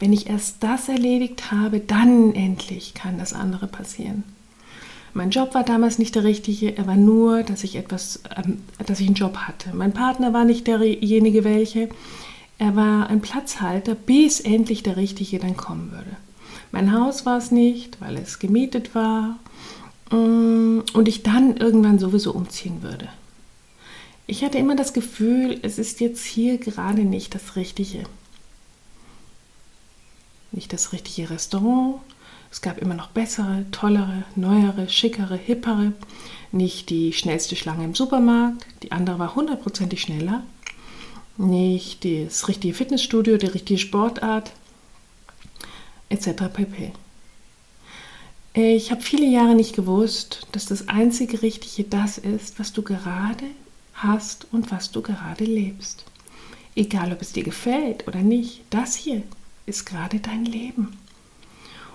wenn 0.00 0.12
ich 0.12 0.28
erst 0.28 0.62
das 0.62 0.88
erledigt 0.88 1.52
habe, 1.52 1.80
dann 1.80 2.34
endlich 2.34 2.94
kann 2.94 3.18
das 3.18 3.32
andere 3.32 3.66
passieren. 3.66 4.24
Mein 5.14 5.30
Job 5.30 5.54
war 5.54 5.62
damals 5.62 5.98
nicht 5.98 6.16
der 6.16 6.24
richtige, 6.24 6.76
er 6.76 6.88
war 6.88 6.96
nur, 6.96 7.44
dass 7.44 7.62
ich 7.62 7.76
etwas, 7.76 8.20
ähm, 8.36 8.62
dass 8.84 8.98
ich 8.98 9.06
einen 9.06 9.14
Job 9.14 9.36
hatte. 9.36 9.70
Mein 9.72 9.92
Partner 9.92 10.32
war 10.32 10.44
nicht 10.44 10.66
derjenige 10.66 11.44
welche. 11.44 11.88
Er 12.58 12.74
war 12.74 13.08
ein 13.08 13.20
Platzhalter, 13.20 13.94
bis 13.94 14.40
endlich 14.40 14.82
der 14.82 14.96
richtige 14.96 15.38
dann 15.38 15.56
kommen 15.56 15.92
würde. 15.92 16.16
Mein 16.74 16.92
Haus 16.92 17.24
war 17.24 17.38
es 17.38 17.52
nicht, 17.52 18.00
weil 18.00 18.16
es 18.16 18.40
gemietet 18.40 18.96
war 18.96 19.38
mm, 20.10 20.80
und 20.92 21.06
ich 21.06 21.22
dann 21.22 21.56
irgendwann 21.56 22.00
sowieso 22.00 22.32
umziehen 22.32 22.82
würde. 22.82 23.08
Ich 24.26 24.42
hatte 24.42 24.58
immer 24.58 24.74
das 24.74 24.92
Gefühl, 24.92 25.60
es 25.62 25.78
ist 25.78 26.00
jetzt 26.00 26.24
hier 26.24 26.58
gerade 26.58 27.02
nicht 27.02 27.36
das 27.36 27.54
Richtige. 27.54 28.02
Nicht 30.50 30.72
das 30.72 30.92
richtige 30.92 31.30
Restaurant. 31.30 32.00
Es 32.50 32.60
gab 32.60 32.78
immer 32.78 32.94
noch 32.94 33.10
bessere, 33.10 33.66
tollere, 33.70 34.24
neuere, 34.34 34.88
schickere, 34.88 35.36
hippere. 35.36 35.92
Nicht 36.50 36.90
die 36.90 37.12
schnellste 37.12 37.54
Schlange 37.54 37.84
im 37.84 37.94
Supermarkt. 37.94 38.66
Die 38.82 38.90
andere 38.90 39.20
war 39.20 39.36
hundertprozentig 39.36 40.00
schneller. 40.00 40.42
Nicht 41.36 42.04
das 42.04 42.48
richtige 42.48 42.74
Fitnessstudio, 42.74 43.36
die 43.36 43.46
richtige 43.46 43.78
Sportart 43.78 44.50
etc. 46.08 46.44
pp. 46.52 46.92
Ich 48.54 48.92
habe 48.92 49.02
viele 49.02 49.26
Jahre 49.26 49.56
nicht 49.56 49.74
gewusst, 49.74 50.46
dass 50.52 50.66
das 50.66 50.88
einzige 50.88 51.42
Richtige 51.42 51.88
das 51.88 52.18
ist, 52.18 52.58
was 52.60 52.72
du 52.72 52.82
gerade 52.82 53.46
hast 53.94 54.46
und 54.52 54.70
was 54.70 54.92
du 54.92 55.02
gerade 55.02 55.44
lebst. 55.44 56.04
Egal, 56.76 57.12
ob 57.12 57.20
es 57.20 57.32
dir 57.32 57.42
gefällt 57.42 58.06
oder 58.06 58.20
nicht, 58.20 58.62
das 58.70 58.94
hier 58.94 59.22
ist 59.66 59.86
gerade 59.86 60.20
dein 60.20 60.44
Leben. 60.44 60.96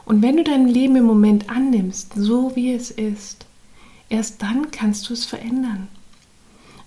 Und 0.06 0.22
wenn 0.22 0.38
du 0.38 0.44
dein 0.44 0.68
Leben 0.68 0.96
im 0.96 1.06
Moment 1.06 1.50
annimmst, 1.50 2.14
so 2.16 2.56
wie 2.56 2.74
es 2.74 2.92
ist, 2.92 3.46
erst 4.10 4.42
dann 4.42 4.72
kannst 4.72 5.08
du 5.10 5.14
es 5.14 5.26
verändern. 5.26 5.88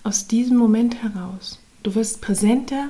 Aus 0.03 0.27
diesem 0.27 0.57
Moment 0.57 1.01
heraus. 1.01 1.59
Du 1.83 1.95
wirst 1.95 2.21
präsenter, 2.21 2.89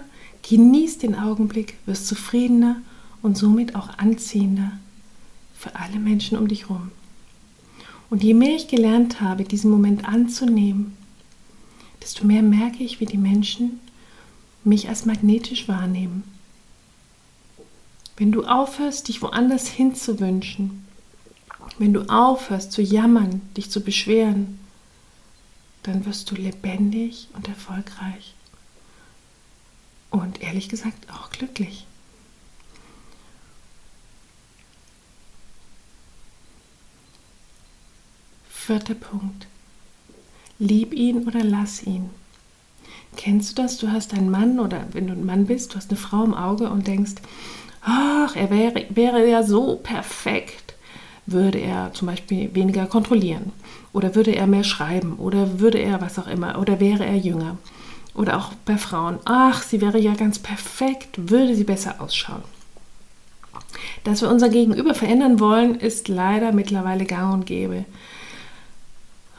genießt 0.50 1.04
den 1.04 1.16
Augenblick, 1.16 1.76
wirst 1.86 2.08
zufriedener 2.08 2.82
und 3.24 3.38
somit 3.38 3.74
auch 3.74 3.98
anziehender 3.98 4.74
für 5.58 5.76
alle 5.76 5.98
Menschen 5.98 6.38
um 6.38 6.48
dich 6.48 6.70
herum. 6.70 6.92
Und 8.12 8.22
je 8.22 8.36
mehr 8.36 8.56
ich 8.56 8.68
gelernt 8.68 9.22
habe, 9.22 9.44
diesen 9.44 9.72
Moment 9.72 10.08
anzunehmen, 10.08 10.96
desto 12.04 12.26
mehr 12.26 12.44
merke 12.44 12.84
ich, 12.84 13.00
wie 13.00 13.06
die 13.08 13.18
Menschen 13.18 13.80
mich 14.64 14.90
als 14.90 15.06
magnetisch 15.06 15.68
wahrnehmen. 15.68 16.24
Wenn 18.18 18.32
du 18.32 18.44
aufhörst, 18.44 19.08
dich 19.08 19.22
woanders 19.22 19.68
hinzuwünschen, 19.68 20.86
wenn 21.80 21.94
du 21.94 22.04
aufhörst 22.04 22.72
zu 22.72 22.82
jammern, 22.82 23.42
dich 23.58 23.72
zu 23.72 23.82
beschweren, 23.82 24.60
dann 25.82 26.06
wirst 26.06 26.30
du 26.30 26.36
lebendig 26.36 27.30
und 27.34 27.48
erfolgreich. 27.48 28.36
Und 30.12 30.42
ehrlich 30.42 30.70
gesagt 30.70 31.10
auch 31.12 31.32
glücklich. 31.32 31.88
Vierter 38.66 38.94
Punkt. 38.94 39.46
Lieb 40.58 40.94
ihn 40.94 41.28
oder 41.28 41.44
lass 41.44 41.84
ihn. 41.84 42.12
Kennst 43.18 43.52
du 43.52 43.62
das? 43.62 43.78
Du 43.78 43.92
hast 43.92 44.14
einen 44.14 44.32
Mann 44.32 44.58
oder 44.58 44.86
wenn 44.94 45.08
du 45.08 45.12
ein 45.12 45.26
Mann 45.26 45.48
bist, 45.48 45.74
du 45.74 45.76
hast 45.76 45.90
eine 45.90 46.00
Frau 46.00 46.24
im 46.24 46.34
Auge 46.34 46.70
und 46.70 46.88
denkst, 46.88 47.16
ach, 47.82 48.38
er 48.38 48.50
wäre, 48.50 48.86
wäre 48.88 49.30
ja 49.30 49.44
so 49.44 49.82
perfekt, 49.84 50.76
würde 51.26 51.58
er 51.58 51.92
zum 51.94 52.08
Beispiel 52.08 52.56
weniger 52.56 52.86
kontrollieren 52.86 53.52
oder 53.92 54.16
würde 54.16 54.34
er 54.34 54.48
mehr 54.48 54.64
schreiben 54.64 55.18
oder 55.18 55.60
würde 55.60 55.80
er 55.80 56.00
was 56.00 56.18
auch 56.18 56.28
immer 56.28 56.58
oder 56.58 56.80
wäre 56.80 57.06
er 57.06 57.18
jünger. 57.18 57.58
Oder 58.16 58.38
auch 58.38 58.54
bei 58.64 58.78
Frauen, 58.78 59.20
ach, 59.26 59.62
sie 59.62 59.82
wäre 59.82 60.00
ja 60.00 60.14
ganz 60.14 60.40
perfekt, 60.40 61.30
würde 61.30 61.54
sie 61.54 61.66
besser 61.66 62.00
ausschauen. 62.00 62.44
Dass 64.06 64.22
wir 64.22 64.30
unser 64.30 64.48
Gegenüber 64.48 64.94
verändern 64.94 65.42
wollen, 65.42 65.76
ist 65.76 66.08
leider 66.08 66.54
mittlerweile 66.54 67.04
gang 67.04 67.34
und 67.34 67.46
gäbe. 67.46 67.84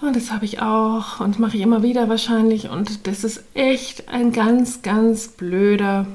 Und 0.00 0.16
das 0.16 0.30
habe 0.30 0.44
ich 0.44 0.60
auch 0.60 1.20
und 1.20 1.38
mache 1.38 1.56
ich 1.56 1.62
immer 1.62 1.82
wieder 1.82 2.08
wahrscheinlich. 2.08 2.68
Und 2.68 3.06
das 3.06 3.24
ist 3.24 3.44
echt 3.54 4.08
ein 4.08 4.32
ganz, 4.32 4.82
ganz 4.82 5.28
blöder 5.28 6.06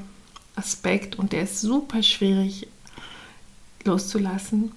Aspekt 0.54 1.18
und 1.18 1.32
der 1.32 1.42
ist 1.42 1.60
super 1.60 2.02
schwierig 2.02 2.68
loszulassen. 3.84 4.72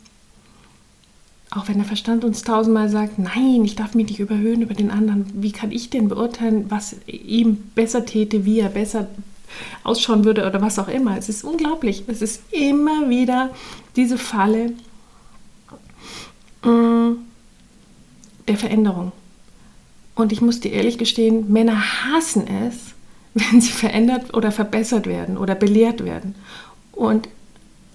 Auch 1.51 1.67
wenn 1.67 1.77
der 1.77 1.85
Verstand 1.85 2.23
uns 2.23 2.41
tausendmal 2.41 2.89
sagt, 2.89 3.19
nein, 3.19 3.63
ich 3.63 3.75
darf 3.75 3.93
mich 3.93 4.07
nicht 4.07 4.19
überhöhen 4.19 4.63
über 4.63 4.73
den 4.73 4.89
anderen. 4.89 5.25
Wie 5.35 5.51
kann 5.51 5.71
ich 5.71 5.89
denn 5.89 6.07
beurteilen, 6.07 6.71
was 6.71 6.95
ihm 7.05 7.57
besser 7.75 8.05
täte, 8.05 8.45
wie 8.45 8.59
er 8.59 8.69
besser 8.69 9.07
ausschauen 9.83 10.25
würde 10.25 10.47
oder 10.47 10.61
was 10.61 10.79
auch 10.79 10.87
immer. 10.87 11.15
Es 11.15 11.29
ist 11.29 11.43
unglaublich. 11.43 12.05
Es 12.07 12.23
ist 12.23 12.41
immer 12.51 13.09
wieder 13.09 13.51
diese 13.95 14.17
Falle. 14.17 14.71
Mmh 16.63 17.17
der 18.47 18.57
Veränderung. 18.57 19.11
Und 20.15 20.31
ich 20.31 20.41
muss 20.41 20.59
dir 20.59 20.71
ehrlich 20.71 20.97
gestehen, 20.97 21.51
Männer 21.51 21.81
hassen 21.81 22.45
es, 22.47 22.93
wenn 23.33 23.61
sie 23.61 23.71
verändert 23.71 24.33
oder 24.33 24.51
verbessert 24.51 25.07
werden 25.07 25.37
oder 25.37 25.55
belehrt 25.55 26.05
werden. 26.05 26.35
Und 26.91 27.29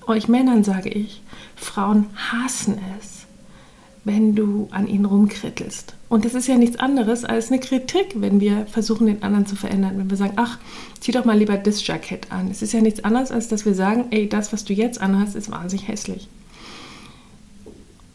euch 0.07 0.27
Männern 0.27 0.65
sage 0.65 0.89
ich, 0.89 1.23
Frauen 1.55 2.07
hassen 2.17 2.79
es, 2.99 3.27
wenn 4.05 4.35
du 4.35 4.69
an 4.71 4.89
ihnen 4.89 5.05
rumkrittelst. 5.05 5.95
Und 6.09 6.25
das 6.25 6.35
ist 6.35 6.49
ja 6.49 6.57
nichts 6.57 6.79
anderes 6.79 7.25
als 7.25 7.51
eine 7.51 7.61
Kritik, 7.61 8.15
wenn 8.15 8.41
wir 8.41 8.67
versuchen, 8.67 9.07
den 9.07 9.23
anderen 9.23 9.47
zu 9.47 9.55
verändern. 9.55 9.99
Wenn 9.99 10.11
wir 10.11 10.17
sagen, 10.17 10.33
ach, 10.37 10.59
zieh 11.01 11.13
doch 11.13 11.27
mal 11.27 11.39
lieber 11.39 11.57
das 11.59 11.87
Jackett 11.87 12.33
an. 12.33 12.51
Es 12.51 12.63
ist 12.63 12.73
ja 12.73 12.81
nichts 12.81 13.05
anderes, 13.05 13.31
als 13.31 13.49
dass 13.49 13.67
wir 13.67 13.75
sagen, 13.75 14.07
ey, 14.11 14.29
das, 14.29 14.53
was 14.53 14.65
du 14.65 14.73
jetzt 14.73 15.01
anhast, 15.01 15.37
ist 15.37 15.51
wahnsinnig 15.51 15.87
hässlich. 15.87 16.29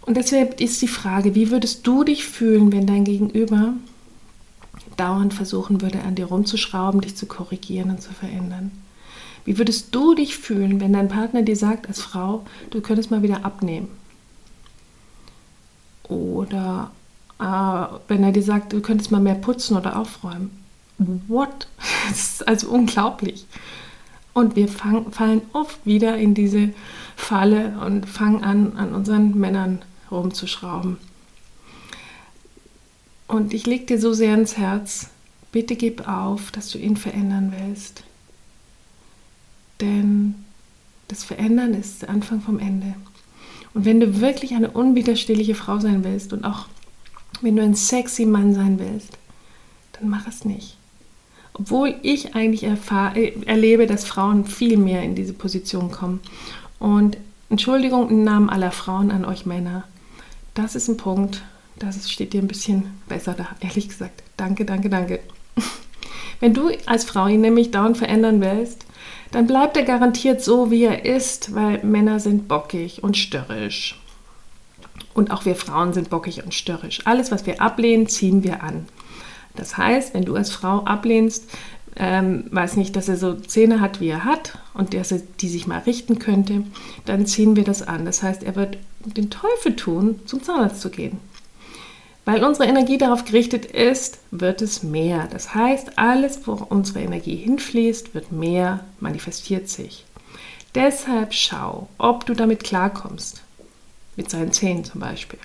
Und 0.06 0.18
deshalb 0.18 0.60
ist 0.60 0.82
die 0.82 0.88
Frage, 0.88 1.34
wie 1.34 1.50
würdest 1.50 1.88
du 1.88 2.04
dich 2.04 2.26
fühlen, 2.26 2.72
wenn 2.72 2.86
dein 2.86 3.06
Gegenüber 3.06 3.74
dauernd 4.98 5.34
versuchen 5.34 5.82
würde, 5.82 6.02
an 6.02 6.16
dir 6.16 6.26
rumzuschrauben, 6.26 7.02
dich 7.02 7.16
zu 7.16 7.26
korrigieren 7.26 7.90
und 7.90 8.02
zu 8.02 8.12
verändern? 8.12 8.72
Wie 9.46 9.58
würdest 9.58 9.96
du 9.96 10.14
dich 10.14 10.38
fühlen, 10.38 10.80
wenn 10.80 10.94
dein 10.94 11.10
Partner 11.10 11.42
dir 11.42 11.56
sagt 11.56 11.88
als 11.88 12.02
Frau, 12.02 12.46
du 12.70 12.82
könntest 12.82 13.12
mal 13.12 13.24
wieder 13.24 13.46
abnehmen? 13.46 13.88
Oder 16.04 16.92
äh, 17.40 17.86
wenn 18.08 18.24
er 18.24 18.32
dir 18.32 18.44
sagt, 18.44 18.74
du 18.74 18.82
könntest 18.82 19.12
mal 19.12 19.22
mehr 19.22 19.36
putzen 19.36 19.78
oder 19.78 19.98
aufräumen. 19.98 20.52
What? 21.28 21.68
Das 22.10 22.34
ist 22.34 22.48
also 22.50 22.68
unglaublich. 22.68 23.46
Und 24.34 24.58
wir 24.58 24.68
fang, 24.68 25.12
fallen 25.14 25.42
oft 25.54 25.86
wieder 25.86 26.18
in 26.18 26.34
diese 26.34 26.74
Falle 27.16 27.76
und 27.86 28.06
fangen 28.06 28.44
an, 28.44 28.74
an 28.76 28.94
unseren 28.94 29.40
Männern 29.40 29.82
rumzuschrauben. 30.14 30.98
Und 33.28 33.54
ich 33.54 33.66
lege 33.66 33.86
dir 33.86 34.00
so 34.00 34.14
sehr 34.14 34.34
ins 34.36 34.58
Herz, 34.58 35.10
bitte 35.52 35.76
gib 35.76 36.08
auf, 36.08 36.52
dass 36.52 36.70
du 36.70 36.78
ihn 36.78 36.98
verändern 36.98 37.54
willst. 37.58 38.04
Denn 39.82 40.36
das 41.08 41.24
Verändern 41.24 41.74
ist 41.74 42.02
der 42.02 42.10
Anfang 42.10 42.42
vom 42.42 42.60
Ende. 42.60 42.96
Und 43.74 43.86
wenn 43.86 44.00
du 44.00 44.22
wirklich 44.22 44.54
eine 44.54 44.70
unwiderstehliche 44.70 45.56
Frau 45.56 45.80
sein 45.80 46.04
willst 46.04 46.34
und 46.34 46.46
auch 46.46 46.68
wenn 47.42 47.56
du 47.56 47.64
ein 47.64 47.76
sexy 47.76 48.26
Mann 48.26 48.54
sein 48.54 48.80
willst, 48.80 49.18
dann 49.94 50.10
mach 50.10 50.28
es 50.28 50.46
nicht. 50.46 50.78
Obwohl 51.54 51.96
ich 52.02 52.36
eigentlich 52.36 52.64
äh, 52.64 53.34
erlebe, 53.46 53.86
dass 53.86 54.06
Frauen 54.06 54.46
viel 54.46 54.78
mehr 54.78 55.04
in 55.04 55.16
diese 55.16 55.34
Position 55.34 55.92
kommen. 55.92 56.20
Und 56.80 57.18
Entschuldigung 57.50 58.10
im 58.10 58.24
Namen 58.24 58.50
aller 58.50 58.72
Frauen 58.72 59.12
an 59.12 59.26
euch 59.26 59.46
Männer. 59.46 59.84
Das 60.54 60.76
ist 60.76 60.88
ein 60.88 60.98
Punkt, 60.98 61.42
das 61.80 62.10
steht 62.12 62.34
dir 62.34 62.42
ein 62.42 62.48
bisschen 62.48 63.00
besser 63.08 63.34
da, 63.34 63.48
ehrlich 63.60 63.90
gesagt. 63.90 64.24
Danke, 64.38 64.66
danke, 64.66 64.90
danke. 64.90 65.20
Wenn 66.40 66.54
du 66.54 66.70
als 66.86 67.06
Frau 67.06 67.28
ihn 67.28 67.42
nämlich 67.42 67.72
dauernd 67.72 67.98
verändern 67.98 68.42
willst, 68.42 68.86
dann 69.32 69.48
bleibt 69.48 69.78
er 69.78 69.84
garantiert 69.84 70.44
so, 70.44 70.70
wie 70.70 70.84
er 70.84 71.06
ist, 71.06 71.56
weil 71.56 71.84
Männer 71.84 72.20
sind 72.20 72.48
bockig 72.48 73.04
und 73.04 73.18
störrisch. 73.18 74.00
Und 75.16 75.32
auch 75.32 75.46
wir 75.46 75.56
Frauen 75.56 75.94
sind 75.94 76.10
bockig 76.10 76.44
und 76.44 76.54
störrisch. 76.54 77.02
Alles, 77.06 77.32
was 77.32 77.46
wir 77.48 77.60
ablehnen, 77.60 78.08
ziehen 78.08 78.44
wir 78.44 78.62
an. 78.62 78.86
Das 79.56 79.78
heißt, 79.78 80.14
wenn 80.14 80.26
du 80.26 80.36
als 80.36 80.52
Frau 80.52 80.84
ablehnst, 80.84 81.50
ähm, 81.96 82.46
weiß 82.50 82.78
nicht, 82.78 82.96
dass 82.96 83.10
er 83.10 83.18
so 83.18 83.34
Zähne 83.34 83.80
hat, 83.80 84.00
wie 84.00 84.10
er 84.10 84.26
hat 84.26 84.58
und 84.74 84.94
dass 84.94 85.12
er 85.12 85.22
die 85.40 85.50
sich 85.50 85.68
mal 85.68 85.80
richten 85.80 86.20
könnte, 86.20 86.64
dann 87.06 87.26
ziehen 87.26 87.56
wir 87.56 87.64
das 87.64 87.82
an. 87.82 88.06
Das 88.06 88.24
heißt, 88.24 88.44
er 88.44 88.56
wird 88.56 88.78
den 89.06 89.30
Teufel 89.30 89.76
tun, 89.76 90.20
zum 90.26 90.42
Zahnarzt 90.42 90.82
zu 90.82 90.90
gehen. 90.90 91.20
Weil 92.26 92.44
unsere 92.44 92.70
Energie 92.70 92.98
darauf 92.98 93.26
gerichtet 93.26 93.66
ist, 93.66 94.20
wird 94.32 94.62
es 94.62 94.82
mehr. 94.82 95.28
Das 95.30 95.54
heißt, 95.54 95.98
alles, 96.00 96.48
wo 96.48 96.54
unsere 96.54 97.02
Energie 97.02 97.36
hinfließt, 97.36 98.14
wird 98.14 98.32
mehr, 98.32 98.80
manifestiert 99.00 99.68
sich. 99.68 100.06
Deshalb 100.74 101.34
schau, 101.34 101.90
ob 101.98 102.26
du 102.26 102.34
damit 102.34 102.64
klarkommst. 102.64 103.42
Mit 104.16 104.30
seinen 104.30 104.54
Zähnen 104.54 104.86
zum 104.86 105.02
Beispiel. 105.02 105.40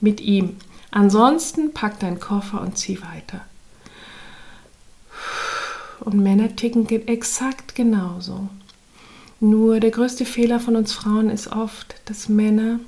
Mit 0.00 0.20
ihm. 0.20 0.56
Ansonsten 0.90 1.72
pack 1.72 2.00
deinen 2.00 2.18
Koffer 2.20 2.60
und 2.60 2.76
zieh 2.76 3.00
weiter. 3.02 3.42
Und 6.00 6.22
Männer 6.22 6.54
ticken 6.54 6.88
exakt 6.88 7.74
genauso. 7.74 8.48
Nur 9.40 9.80
der 9.80 9.90
größte 9.90 10.24
Fehler 10.24 10.60
von 10.60 10.76
uns 10.76 10.92
Frauen 10.92 11.30
ist 11.30 11.48
oft, 11.52 11.96
dass 12.06 12.28
Männer, 12.28 12.80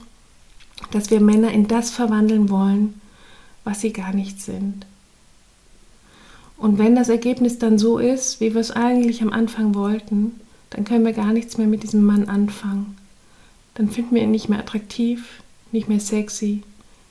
dass 0.91 1.11
wir 1.11 1.21
Männer 1.21 1.51
in 1.53 1.69
das 1.69 1.91
verwandeln 1.91 2.49
wollen, 2.49 3.01
was 3.65 3.81
sie 3.81 3.93
gar 3.93 4.15
nicht 4.15 4.41
sind. 4.41 4.87
Und 6.57 6.79
wenn 6.79 6.97
das 6.97 7.09
Ergebnis 7.09 7.59
dann 7.59 7.79
so 7.79 7.99
ist, 7.99 8.41
wie 8.41 8.55
wir 8.55 8.61
es 8.61 8.73
eigentlich 8.73 9.23
am 9.23 9.33
Anfang 9.33 9.75
wollten, 9.75 10.41
dann 10.71 10.85
können 10.85 11.05
wir 11.05 11.13
gar 11.13 11.33
nichts 11.33 11.57
mehr 11.57 11.67
mit 11.67 11.83
diesem 11.83 12.05
Mann 12.05 12.29
anfangen. 12.29 12.97
Dann 13.75 13.91
finden 13.91 14.15
wir 14.15 14.23
ihn 14.23 14.33
nicht 14.33 14.49
mehr 14.49 14.59
attraktiv, 14.59 15.43
nicht 15.71 15.89
mehr 15.89 16.01
sexy, 16.01 16.63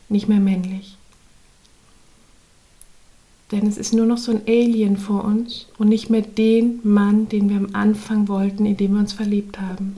nicht 0.10 0.28
mehr 0.28 0.40
männlich. 0.40 0.97
Denn 3.52 3.66
es 3.66 3.78
ist 3.78 3.94
nur 3.94 4.06
noch 4.06 4.18
so 4.18 4.32
ein 4.32 4.42
Alien 4.46 4.98
vor 4.98 5.24
uns 5.24 5.68
und 5.78 5.88
nicht 5.88 6.10
mehr 6.10 6.22
den 6.22 6.80
Mann, 6.84 7.30
den 7.30 7.50
wir 7.50 7.58
am 7.58 7.70
Anfang 7.74 8.28
wollten, 8.28 8.66
in 8.66 8.76
dem 8.76 8.94
wir 8.94 9.00
uns 9.00 9.14
verliebt 9.14 9.60
haben. 9.62 9.96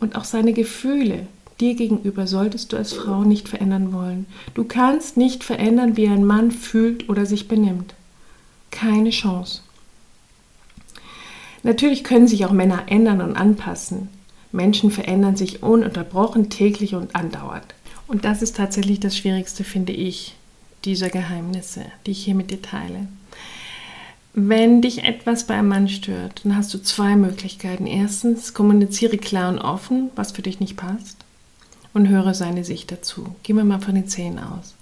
Und 0.00 0.16
auch 0.16 0.24
seine 0.24 0.54
Gefühle, 0.54 1.26
dir 1.60 1.74
gegenüber 1.74 2.26
solltest 2.26 2.72
du 2.72 2.76
als 2.76 2.94
Frau 2.94 3.22
nicht 3.22 3.48
verändern 3.48 3.92
wollen. 3.92 4.26
Du 4.54 4.64
kannst 4.64 5.16
nicht 5.16 5.44
verändern, 5.44 5.96
wie 5.96 6.08
ein 6.08 6.24
Mann 6.24 6.50
fühlt 6.50 7.08
oder 7.08 7.26
sich 7.26 7.48
benimmt. 7.48 7.94
Keine 8.70 9.10
Chance. 9.10 9.60
Natürlich 11.62 12.02
können 12.02 12.26
sich 12.26 12.44
auch 12.46 12.52
Männer 12.52 12.84
ändern 12.86 13.20
und 13.20 13.36
anpassen. 13.36 14.08
Menschen 14.50 14.90
verändern 14.90 15.36
sich 15.36 15.62
ununterbrochen, 15.62 16.50
täglich 16.50 16.94
und 16.94 17.14
andauernd. 17.14 17.66
Und 18.08 18.24
das 18.24 18.42
ist 18.42 18.56
tatsächlich 18.56 19.00
das 19.00 19.16
Schwierigste, 19.16 19.64
finde 19.64 19.92
ich, 19.92 20.34
dieser 20.84 21.10
Geheimnisse, 21.10 21.84
die 22.06 22.12
ich 22.12 22.24
hier 22.24 22.34
mit 22.34 22.50
dir 22.50 22.62
teile. 22.62 23.08
Wenn 24.34 24.80
dich 24.80 25.04
etwas 25.04 25.46
bei 25.46 25.54
einem 25.54 25.68
Mann 25.68 25.88
stört, 25.88 26.44
dann 26.44 26.56
hast 26.56 26.72
du 26.72 26.78
zwei 26.78 27.16
Möglichkeiten. 27.16 27.86
Erstens, 27.86 28.54
kommuniziere 28.54 29.18
klar 29.18 29.50
und 29.50 29.58
offen, 29.58 30.10
was 30.16 30.32
für 30.32 30.42
dich 30.42 30.58
nicht 30.58 30.76
passt 30.76 31.18
und 31.92 32.08
höre 32.08 32.32
seine 32.32 32.64
Sicht 32.64 32.90
dazu. 32.90 33.36
Gehen 33.42 33.56
wir 33.56 33.64
mal 33.64 33.80
von 33.80 33.94
den 33.94 34.08
Zähnen 34.08 34.38
aus. 34.38 34.74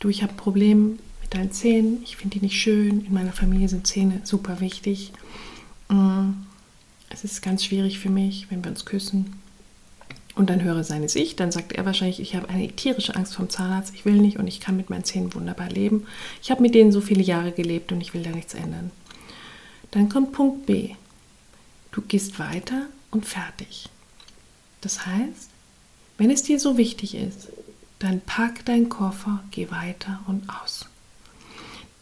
Du, 0.00 0.08
ich 0.08 0.22
habe 0.22 0.34
ein 0.34 0.36
Problem 0.36 0.98
mit 1.22 1.32
deinen 1.32 1.52
Zähnen, 1.52 2.02
ich 2.02 2.16
finde 2.16 2.38
die 2.38 2.44
nicht 2.44 2.60
schön, 2.60 3.06
in 3.06 3.14
meiner 3.14 3.32
Familie 3.32 3.68
sind 3.68 3.86
Zähne 3.86 4.20
super 4.24 4.60
wichtig. 4.60 5.12
Mm, 5.88 6.30
es 7.08 7.24
ist 7.24 7.40
ganz 7.40 7.64
schwierig 7.64 7.98
für 7.98 8.10
mich, 8.10 8.50
wenn 8.50 8.62
wir 8.62 8.70
uns 8.70 8.84
küssen. 8.84 9.40
Und 10.34 10.48
dann 10.48 10.62
höre 10.62 10.82
seine 10.82 11.08
Sicht, 11.08 11.40
dann 11.40 11.52
sagt 11.52 11.72
er 11.72 11.84
wahrscheinlich, 11.84 12.20
ich 12.20 12.34
habe 12.34 12.48
eine 12.48 12.68
tierische 12.68 13.14
Angst 13.14 13.34
vom 13.34 13.50
Zahnarzt, 13.50 13.94
ich 13.94 14.06
will 14.06 14.14
nicht 14.14 14.38
und 14.38 14.46
ich 14.46 14.60
kann 14.60 14.76
mit 14.76 14.88
meinen 14.88 15.04
Zähnen 15.04 15.34
wunderbar 15.34 15.68
leben. 15.68 16.06
Ich 16.42 16.50
habe 16.50 16.62
mit 16.62 16.74
denen 16.74 16.90
so 16.90 17.02
viele 17.02 17.22
Jahre 17.22 17.52
gelebt 17.52 17.92
und 17.92 18.00
ich 18.00 18.14
will 18.14 18.22
da 18.22 18.30
nichts 18.30 18.54
ändern. 18.54 18.90
Dann 19.90 20.08
kommt 20.08 20.32
Punkt 20.32 20.64
B. 20.64 20.90
Du 21.90 22.00
gehst 22.00 22.38
weiter 22.38 22.86
und 23.10 23.26
fertig. 23.26 23.90
Das 24.80 25.06
heißt, 25.06 25.50
wenn 26.16 26.30
es 26.30 26.42
dir 26.42 26.58
so 26.58 26.78
wichtig 26.78 27.14
ist, 27.14 27.48
dann 27.98 28.20
pack 28.20 28.64
deinen 28.64 28.88
Koffer, 28.88 29.44
geh 29.50 29.70
weiter 29.70 30.20
und 30.26 30.48
aus. 30.48 30.86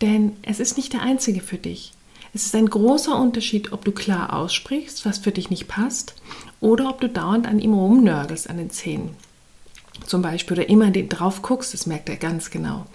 Denn 0.01 0.37
es 0.43 0.61
ist 0.61 0.77
nicht 0.77 0.93
der 0.93 1.03
einzige 1.03 1.41
für 1.41 1.59
dich. 1.59 1.93
Es 2.33 2.47
ist 2.47 2.55
ein 2.55 2.69
großer 2.71 3.19
Unterschied, 3.19 3.73
ob 3.73 3.85
du 3.85 3.93
klar 3.93 4.33
aussprichst, 4.33 5.05
was 5.05 5.19
für 5.19 5.33
dich 5.33 5.51
nicht 5.51 5.69
passt, 5.69 6.15
oder 6.61 6.89
ob 6.89 7.01
du 7.01 7.09
dauernd 7.09 7.47
an 7.47 7.59
ihm 7.59 7.75
rumnörgelst, 7.75 8.49
an 8.49 8.59
den 8.59 8.71
Zähnen. 8.71 9.17
Zum 10.07 10.23
Beispiel, 10.23 10.59
oder 10.59 10.69
immer 10.69 10.91
drauf 10.91 11.43
guckst, 11.43 11.75
das 11.75 11.87
merkt 11.87 12.09
er 12.09 12.17
ganz 12.17 12.51
genau, 12.51 12.87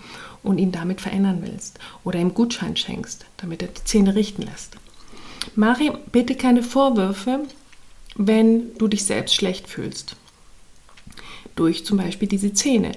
und 0.44 0.58
ihn 0.58 0.72
damit 0.72 1.02
verändern 1.02 1.40
willst. 1.42 1.80
Oder 2.04 2.20
ihm 2.20 2.34
Gutschein 2.34 2.78
schenkst, 2.78 3.26
damit 3.38 3.62
er 3.62 3.68
die 3.68 3.84
Zähne 3.84 4.16
richten 4.16 4.44
lässt. 4.44 4.78
Mach 5.56 5.80
ihm 5.80 5.98
bitte 6.12 6.36
keine 6.36 6.64
Vorwürfe, 6.64 7.42
wenn 8.16 8.76
du 8.78 8.88
dich 8.88 9.04
selbst 9.04 9.36
schlecht 9.36 9.68
fühlst 9.68 10.16
durch 11.56 11.86
zum 11.86 11.98
Beispiel 11.98 12.28
diese 12.28 12.54
Zähne, 12.54 12.92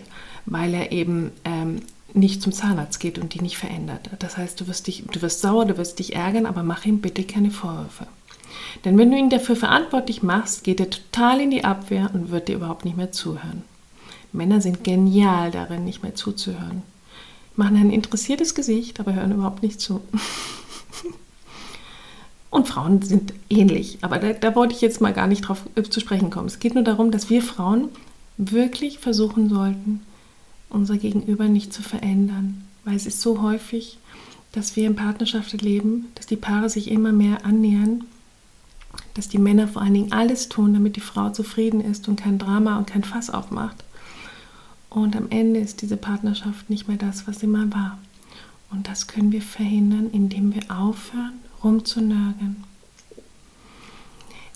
weil 0.47 0.75
er 0.75 0.93
eben 0.93 1.31
ähm, 1.45 1.83
nicht 2.15 2.43
zum 2.43 2.53
Zahnarzt 2.53 3.01
geht 3.01 3.19
und 3.19 3.35
die 3.35 3.41
nicht 3.41 3.59
verändert. 3.59 4.11
Das 4.19 4.37
heißt, 4.37 4.61
du 4.61 4.67
wirst, 4.67 4.87
dich, 4.87 5.05
du 5.11 5.21
wirst 5.23 5.41
sauer, 5.41 5.67
du 5.67 5.77
wirst 5.77 5.99
dich 5.99 6.15
ärgern, 6.15 6.47
aber 6.47 6.63
mach 6.63 6.85
ihm 6.85 7.01
bitte 7.01 7.25
keine 7.25 7.51
Vorwürfe. 7.51 8.07
Denn 8.85 8.97
wenn 8.97 9.11
du 9.11 9.19
ihn 9.19 9.31
dafür 9.31 9.57
verantwortlich 9.57 10.23
machst, 10.23 10.65
geht 10.65 10.81
er 10.81 10.91
total 10.91 11.41
in 11.41 11.51
die 11.51 11.65
Abwehr 11.65 12.11
und 12.13 12.31
wird 12.31 12.49
dir 12.49 12.57
überhaupt 12.57 12.85
nicht 12.85 12.97
mehr 12.97 13.13
zuhören. 13.13 13.63
Männer 14.33 14.61
sind 14.61 14.85
genial 14.85 15.51
darin, 15.51 15.85
nicht 15.85 16.03
mehr 16.03 16.15
zuzuhören. 16.15 16.83
Machen 17.57 17.77
ein 17.77 17.91
interessiertes 17.91 18.55
Gesicht, 18.55 19.01
aber 19.01 19.15
hören 19.15 19.33
überhaupt 19.33 19.63
nicht 19.63 19.81
zu. 19.81 20.01
Und 22.51 22.67
Frauen 22.67 23.03
sind 23.03 23.35
ähnlich, 23.51 23.99
aber 24.01 24.19
da, 24.19 24.33
da, 24.33 24.55
wollte 24.55 24.75
ich 24.75 24.81
jetzt 24.81 25.03
mal 25.03 25.13
gar 25.13 25.27
nicht 25.27 25.43
drauf 25.43 25.65
zu 25.91 26.01
sprechen 26.01 26.31
kommen. 26.31 26.47
Es 26.47 26.61
geht 26.61 26.75
nur 26.75 26.83
darum, 26.83 27.11
dass 27.11 27.29
wir 27.29 27.43
Frauen 27.43 27.91
wirklich 28.39 29.01
versuchen 29.01 29.51
sollten, 29.51 30.01
unser 30.71 30.97
Gegenüber 30.97 31.49
nicht 31.49 31.73
zu 31.73 31.83
verändern, 31.83 32.65
weil 32.85 32.97
es 32.97 33.07
ist 33.07 33.21
so 33.21 33.43
häufig, 33.43 33.99
dass 34.53 34.77
wir 34.77 34.87
in 34.87 34.97
Partnerschaft 34.97 35.53
erleben, 35.53 36.07
dass 36.15 36.27
die 36.27 36.37
Paare 36.37 36.69
sich 36.69 36.91
immer 36.91 37.13
mehr 37.13 37.45
annähern, 37.45 38.05
dass 39.15 39.29
die 39.29 39.39
Männer 39.39 39.69
vor 39.69 39.83
allen 39.83 39.95
Dingen 39.95 40.13
alles 40.13 40.49
tun, 40.49 40.75
damit 40.75 40.97
die 40.97 41.01
Frau 41.01 41.31
zufrieden 41.31 41.81
ist 41.81 42.09
und 42.09 42.21
kein 42.21 42.39
Drama 42.39 42.79
und 42.79 42.87
kein 42.87 43.05
Fass 43.05 43.31
aufmacht. 43.31 43.85
Und 44.91 45.17
am 45.17 45.29
Ende 45.31 45.61
ist 45.61 45.83
diese 45.83 45.97
Partnerschaft 45.97 46.71
nicht 46.71 46.89
mehr 46.89 46.97
das, 46.97 47.27
was 47.27 47.41
sie 47.41 47.47
mal 47.47 47.73
war. 47.73 47.99
Und 48.71 48.89
das 48.89 49.07
können 49.07 49.33
wir 49.33 49.43
verhindern, 49.43 50.11
indem 50.13 50.55
wir 50.55 50.63
aufhören, 50.71 51.35
rumzunörgeln. 51.63 52.65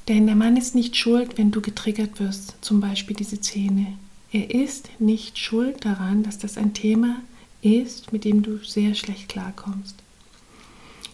Denn 0.08 0.26
der 0.26 0.36
Mann 0.36 0.56
ist 0.56 0.74
nicht 0.74 0.96
schuld, 0.96 1.38
wenn 1.38 1.50
du 1.50 1.60
getriggert 1.60 2.18
wirst, 2.18 2.56
zum 2.60 2.80
Beispiel 2.80 3.16
diese 3.16 3.40
Zähne. 3.40 3.98
Er 4.32 4.50
ist 4.50 4.88
nicht 4.98 5.38
schuld 5.38 5.84
daran, 5.84 6.22
dass 6.22 6.38
das 6.38 6.56
ein 6.56 6.72
Thema 6.72 7.20
ist, 7.60 8.12
mit 8.14 8.24
dem 8.24 8.42
du 8.42 8.58
sehr 8.64 8.94
schlecht 8.94 9.28
klarkommst. 9.28 9.96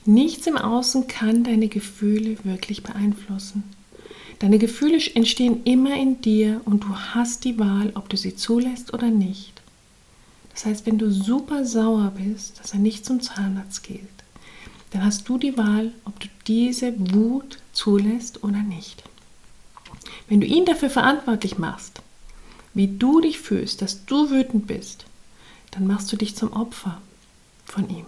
Nichts 0.04 0.46
im 0.46 0.56
Außen 0.56 1.08
kann 1.08 1.42
deine 1.42 1.66
Gefühle 1.68 2.36
wirklich 2.44 2.84
beeinflussen. 2.84 3.64
Deine 4.38 4.58
Gefühle 4.58 4.98
entstehen 5.14 5.64
immer 5.64 5.96
in 5.96 6.20
dir 6.20 6.60
und 6.64 6.84
du 6.84 6.96
hast 6.96 7.44
die 7.44 7.58
Wahl, 7.58 7.90
ob 7.94 8.08
du 8.08 8.16
sie 8.16 8.36
zulässt 8.36 8.94
oder 8.94 9.10
nicht. 9.10 9.52
Das 10.54 10.64
heißt, 10.64 10.86
wenn 10.86 10.98
du 10.98 11.10
super 11.10 11.64
sauer 11.64 12.12
bist, 12.16 12.60
dass 12.60 12.72
er 12.72 12.78
nicht 12.78 13.04
zum 13.04 13.20
Zahnarzt 13.20 13.82
geht, 13.82 14.00
dann 14.92 15.04
hast 15.04 15.28
du 15.28 15.38
die 15.38 15.58
Wahl, 15.58 15.92
ob 16.04 16.18
du 16.20 16.28
diese 16.46 16.94
Wut 17.14 17.58
zulässt 17.72 18.44
oder 18.44 18.62
nicht. 18.62 19.02
Wenn 20.28 20.40
du 20.40 20.46
ihn 20.46 20.64
dafür 20.64 20.88
verantwortlich 20.88 21.58
machst, 21.58 22.00
wie 22.78 22.86
du 22.86 23.20
dich 23.20 23.40
fühlst, 23.40 23.82
dass 23.82 24.04
du 24.04 24.30
wütend 24.30 24.68
bist, 24.68 25.04
dann 25.72 25.88
machst 25.88 26.12
du 26.12 26.16
dich 26.16 26.36
zum 26.36 26.52
Opfer 26.52 27.02
von 27.64 27.90
ihm. 27.90 28.04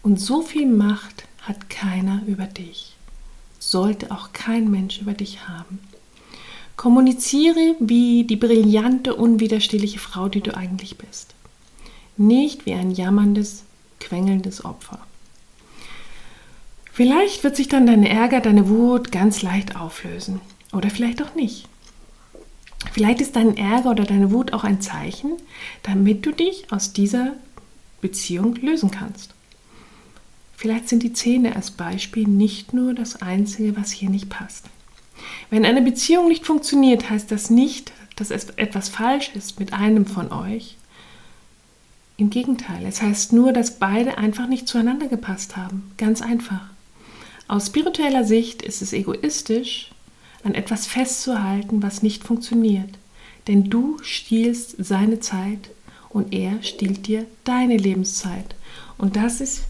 Und 0.00 0.20
so 0.20 0.42
viel 0.42 0.68
Macht 0.68 1.24
hat 1.40 1.68
keiner 1.68 2.22
über 2.28 2.46
dich. 2.46 2.94
Sollte 3.58 4.12
auch 4.12 4.32
kein 4.32 4.70
Mensch 4.70 5.00
über 5.00 5.12
dich 5.12 5.48
haben. 5.48 5.80
Kommuniziere 6.76 7.74
wie 7.80 8.22
die 8.22 8.36
brillante, 8.36 9.16
unwiderstehliche 9.16 9.98
Frau, 9.98 10.28
die 10.28 10.40
du 10.40 10.56
eigentlich 10.56 10.96
bist. 10.96 11.34
Nicht 12.16 12.64
wie 12.64 12.74
ein 12.74 12.92
jammerndes, 12.92 13.64
quengelndes 13.98 14.64
Opfer. 14.64 15.00
Vielleicht 16.92 17.42
wird 17.42 17.56
sich 17.56 17.66
dann 17.66 17.88
dein 17.88 18.04
Ärger, 18.04 18.40
deine 18.40 18.68
Wut 18.68 19.10
ganz 19.10 19.42
leicht 19.42 19.74
auflösen. 19.74 20.40
Oder 20.72 20.90
vielleicht 20.90 21.20
auch 21.24 21.34
nicht. 21.34 21.66
Vielleicht 22.90 23.20
ist 23.20 23.36
dein 23.36 23.56
Ärger 23.56 23.90
oder 23.90 24.04
deine 24.04 24.32
Wut 24.32 24.52
auch 24.52 24.64
ein 24.64 24.80
Zeichen, 24.80 25.32
damit 25.82 26.26
du 26.26 26.32
dich 26.32 26.66
aus 26.70 26.92
dieser 26.92 27.34
Beziehung 28.00 28.56
lösen 28.56 28.90
kannst. 28.90 29.34
Vielleicht 30.56 30.88
sind 30.88 31.02
die 31.02 31.12
Zähne 31.12 31.56
als 31.56 31.70
Beispiel 31.70 32.26
nicht 32.28 32.72
nur 32.72 32.94
das 32.94 33.22
Einzige, 33.22 33.76
was 33.76 33.90
hier 33.90 34.10
nicht 34.10 34.28
passt. 34.28 34.66
Wenn 35.50 35.64
eine 35.64 35.82
Beziehung 35.82 36.28
nicht 36.28 36.46
funktioniert, 36.46 37.10
heißt 37.10 37.30
das 37.30 37.50
nicht, 37.50 37.92
dass 38.16 38.30
etwas 38.30 38.88
falsch 38.88 39.32
ist 39.34 39.58
mit 39.58 39.72
einem 39.72 40.06
von 40.06 40.30
euch. 40.32 40.76
Im 42.16 42.30
Gegenteil, 42.30 42.84
es 42.86 43.02
heißt 43.02 43.32
nur, 43.32 43.52
dass 43.52 43.78
beide 43.78 44.18
einfach 44.18 44.46
nicht 44.46 44.68
zueinander 44.68 45.08
gepasst 45.08 45.56
haben. 45.56 45.92
Ganz 45.96 46.22
einfach. 46.22 46.70
Aus 47.48 47.66
spiritueller 47.66 48.24
Sicht 48.24 48.62
ist 48.62 48.82
es 48.82 48.92
egoistisch, 48.92 49.90
an 50.44 50.54
etwas 50.54 50.86
festzuhalten, 50.86 51.82
was 51.82 52.02
nicht 52.02 52.24
funktioniert. 52.24 52.98
Denn 53.46 53.70
du 53.70 53.98
stiehlst 54.02 54.76
seine 54.78 55.20
Zeit 55.20 55.70
und 56.10 56.32
er 56.32 56.62
stiehlt 56.62 57.06
dir 57.06 57.26
deine 57.44 57.76
Lebenszeit. 57.76 58.54
Und 58.98 59.16
das 59.16 59.40
ist 59.40 59.62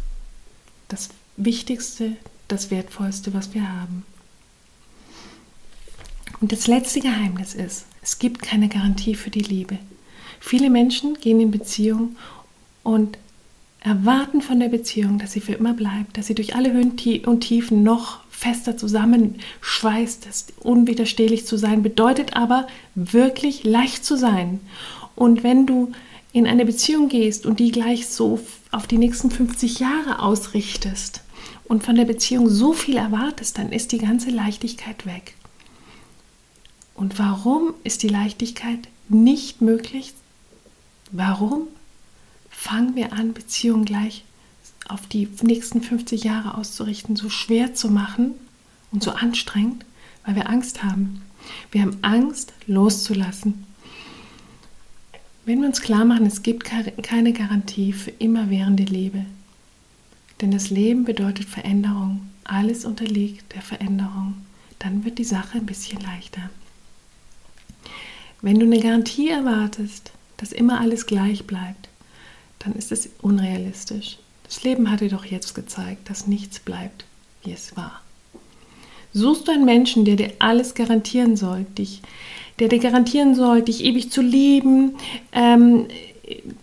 das 0.89 1.11
Wichtigste, 1.37 2.17
das 2.49 2.71
Wertvollste, 2.71 3.33
was 3.33 3.55
wir 3.55 3.71
haben. 3.71 4.05
Und 6.41 6.53
das 6.53 6.67
letzte 6.67 7.01
Geheimnis 7.01 7.55
ist, 7.55 7.87
es 8.03 8.19
gibt 8.19 8.43
keine 8.43 8.69
Garantie 8.69 9.15
für 9.15 9.31
die 9.31 9.41
Liebe. 9.41 9.79
Viele 10.41 10.71
Menschen 10.71 11.15
gehen 11.15 11.41
in 11.41 11.53
Beziehung 11.53 12.17
und 12.83 13.17
erwarten 13.81 14.43
von 14.43 14.59
der 14.59 14.69
Beziehung, 14.69 15.19
dass 15.19 15.33
sie 15.33 15.41
für 15.41 15.53
immer 15.53 15.73
bleibt, 15.73 16.17
dass 16.17 16.27
sie 16.27 16.35
durch 16.35 16.57
alle 16.57 16.73
Höhen 16.73 16.95
und 17.27 17.41
Tiefen 17.41 17.83
noch 17.85 18.21
fester 18.43 18.77
zusammenschweißt. 18.77 20.27
Das 20.27 20.47
unwiderstehlich 20.61 21.47
zu 21.47 21.57
sein 21.57 21.83
bedeutet 21.83 22.35
aber 22.35 22.67
wirklich 22.95 23.65
leicht 23.65 24.05
zu 24.05 24.17
sein. 24.17 24.61
Und 25.15 25.45
wenn 25.45 25.67
du 25.67 25.93
in 26.33 26.47
eine 26.47 26.65
Beziehung 26.65 27.09
gehst 27.09 27.47
und 27.47 27.61
die 27.61 27.71
gleich 27.71 28.09
so 28.09 28.41
auf 28.73 28.87
die 28.87 28.99
nächsten 28.99 29.31
50 29.31 29.79
Jahre 29.79 30.19
ausrichtest 30.21 31.21
und 31.65 31.85
von 31.85 31.95
der 31.95 32.05
Beziehung 32.05 32.49
so 32.49 32.73
viel 32.73 32.97
erwartest, 32.97 33.59
dann 33.59 33.71
ist 33.71 33.93
die 33.93 33.99
ganze 33.99 34.31
Leichtigkeit 34.31 35.07
weg. 35.07 35.35
Und 36.95 37.19
warum 37.19 37.75
ist 37.85 38.03
die 38.03 38.09
Leichtigkeit 38.09 38.81
nicht 39.09 39.61
möglich? 39.61 40.15
Warum 41.13 41.69
fangen 42.51 42.97
wir 42.97 43.13
an, 43.13 43.35
Beziehungen 43.35 43.85
gleich 43.85 44.25
auf 44.89 45.07
die 45.07 45.29
nächsten 45.43 45.83
50 45.83 46.25
Jahre 46.25 46.57
auszurichten, 46.57 47.17
so 47.17 47.31
schwer 47.31 47.75
zu 47.75 47.91
machen 47.91 48.33
und 48.91 49.03
so 49.03 49.13
anstrengend, 49.13 49.85
weil 50.25 50.37
wir 50.37 50.49
Angst 50.49 50.83
haben. 50.83 51.23
Wir 51.71 51.83
haben 51.83 51.99
Angst, 52.03 52.53
loszulassen. 52.67 53.65
Wenn 55.45 55.61
wir 55.61 55.67
uns 55.67 55.81
klar 55.81 56.05
machen, 56.05 56.27
es 56.27 56.43
gibt 56.43 56.65
keine 56.65 57.33
Garantie 57.33 57.93
für 57.93 58.11
immerwährende 58.11 58.85
Liebe, 58.85 59.25
denn 60.41 60.53
das 60.53 60.71
Leben 60.71 61.05
bedeutet 61.05 61.47
Veränderung, 61.47 62.29
alles 62.45 62.85
unterliegt 62.85 63.55
der 63.55 63.63
Veränderung, 63.63 64.35
dann 64.79 65.05
wird 65.05 65.19
die 65.19 65.25
Sache 65.25 65.59
ein 65.59 65.67
bisschen 65.67 66.01
leichter. 66.01 66.51
Wenn 68.41 68.59
du 68.59 68.67
eine 68.67 68.81
Garantie 68.81 69.29
erwartest, 69.29 70.13
dass 70.37 70.53
immer 70.53 70.81
alles 70.81 71.07
gleich 71.07 71.47
bleibt, 71.47 71.89
dann 72.59 72.75
ist 72.75 72.91
es 72.91 73.09
unrealistisch. 73.21 74.19
Das 74.53 74.65
Leben 74.65 74.91
hat 74.91 75.01
dir 75.01 75.09
doch 75.09 75.25
jetzt 75.25 75.55
gezeigt, 75.55 76.11
dass 76.11 76.27
nichts 76.27 76.61
bleibt, 76.61 77.07
wie 77.43 77.53
es 77.53 77.75
war. 77.75 78.03
Suchst 79.15 79.49
du 79.49 79.53
einen 79.53 79.65
Menschen, 79.65 80.05
der 80.05 80.17
dir 80.17 80.31
alles 80.41 80.75
garantieren 80.75 81.39
soll, 81.39 81.65
dich, 81.79 82.03
der 82.59 82.69
dir 82.69 82.79
garantieren 82.79 83.35
soll, 83.35 83.63
dich 83.63 83.83
ewig 83.83 84.11
zu 84.11 84.21
lieben, 84.21 84.99
ähm, 85.33 85.87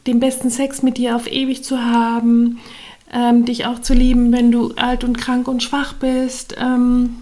den 0.06 0.19
besten 0.19 0.52
Sex 0.52 0.84
mit 0.84 0.99
dir 0.99 1.15
auf 1.15 1.25
ewig 1.32 1.63
zu 1.63 1.84
haben, 1.84 2.60
ähm, 3.12 3.45
dich 3.45 3.65
auch 3.65 3.80
zu 3.80 3.95
lieben, 3.95 4.32
wenn 4.32 4.52
du 4.52 4.71
alt 4.75 5.04
und 5.04 5.17
krank 5.17 5.47
und 5.47 5.63
schwach 5.63 5.93
bist, 5.93 6.58
ähm, 6.60 7.15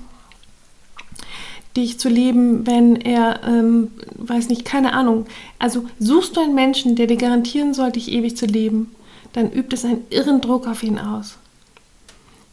dich 1.78 1.98
zu 1.98 2.10
lieben, 2.10 2.68
wenn 2.68 2.98
er, 2.98 3.40
ähm, 3.48 3.92
weiß 4.16 4.50
nicht, 4.50 4.66
keine 4.66 4.92
Ahnung. 4.92 5.28
Also 5.60 5.86
suchst 5.98 6.36
du 6.36 6.42
einen 6.42 6.56
Menschen, 6.56 6.98
der 6.98 7.08
dir 7.08 7.16
garantieren 7.16 7.74
soll, 7.74 7.94
dich 7.94 8.12
ewig 8.12 8.36
zu 8.36 8.46
lieben, 8.48 8.92
dann 9.38 9.52
übt 9.52 9.76
es 9.76 9.86
einen 9.86 10.04
irren 10.10 10.42
Druck 10.42 10.66
auf 10.66 10.82
ihn 10.82 10.98
aus. 10.98 11.38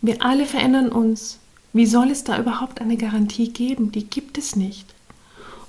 Wir 0.02 0.22
alle 0.22 0.44
verändern 0.44 0.90
uns. 0.90 1.38
Wie 1.72 1.86
soll 1.86 2.10
es 2.10 2.24
da 2.24 2.38
überhaupt 2.38 2.82
eine 2.82 2.98
Garantie 2.98 3.48
geben? 3.48 3.90
Die 3.90 4.04
gibt 4.04 4.36
es 4.36 4.54
nicht. 4.54 4.84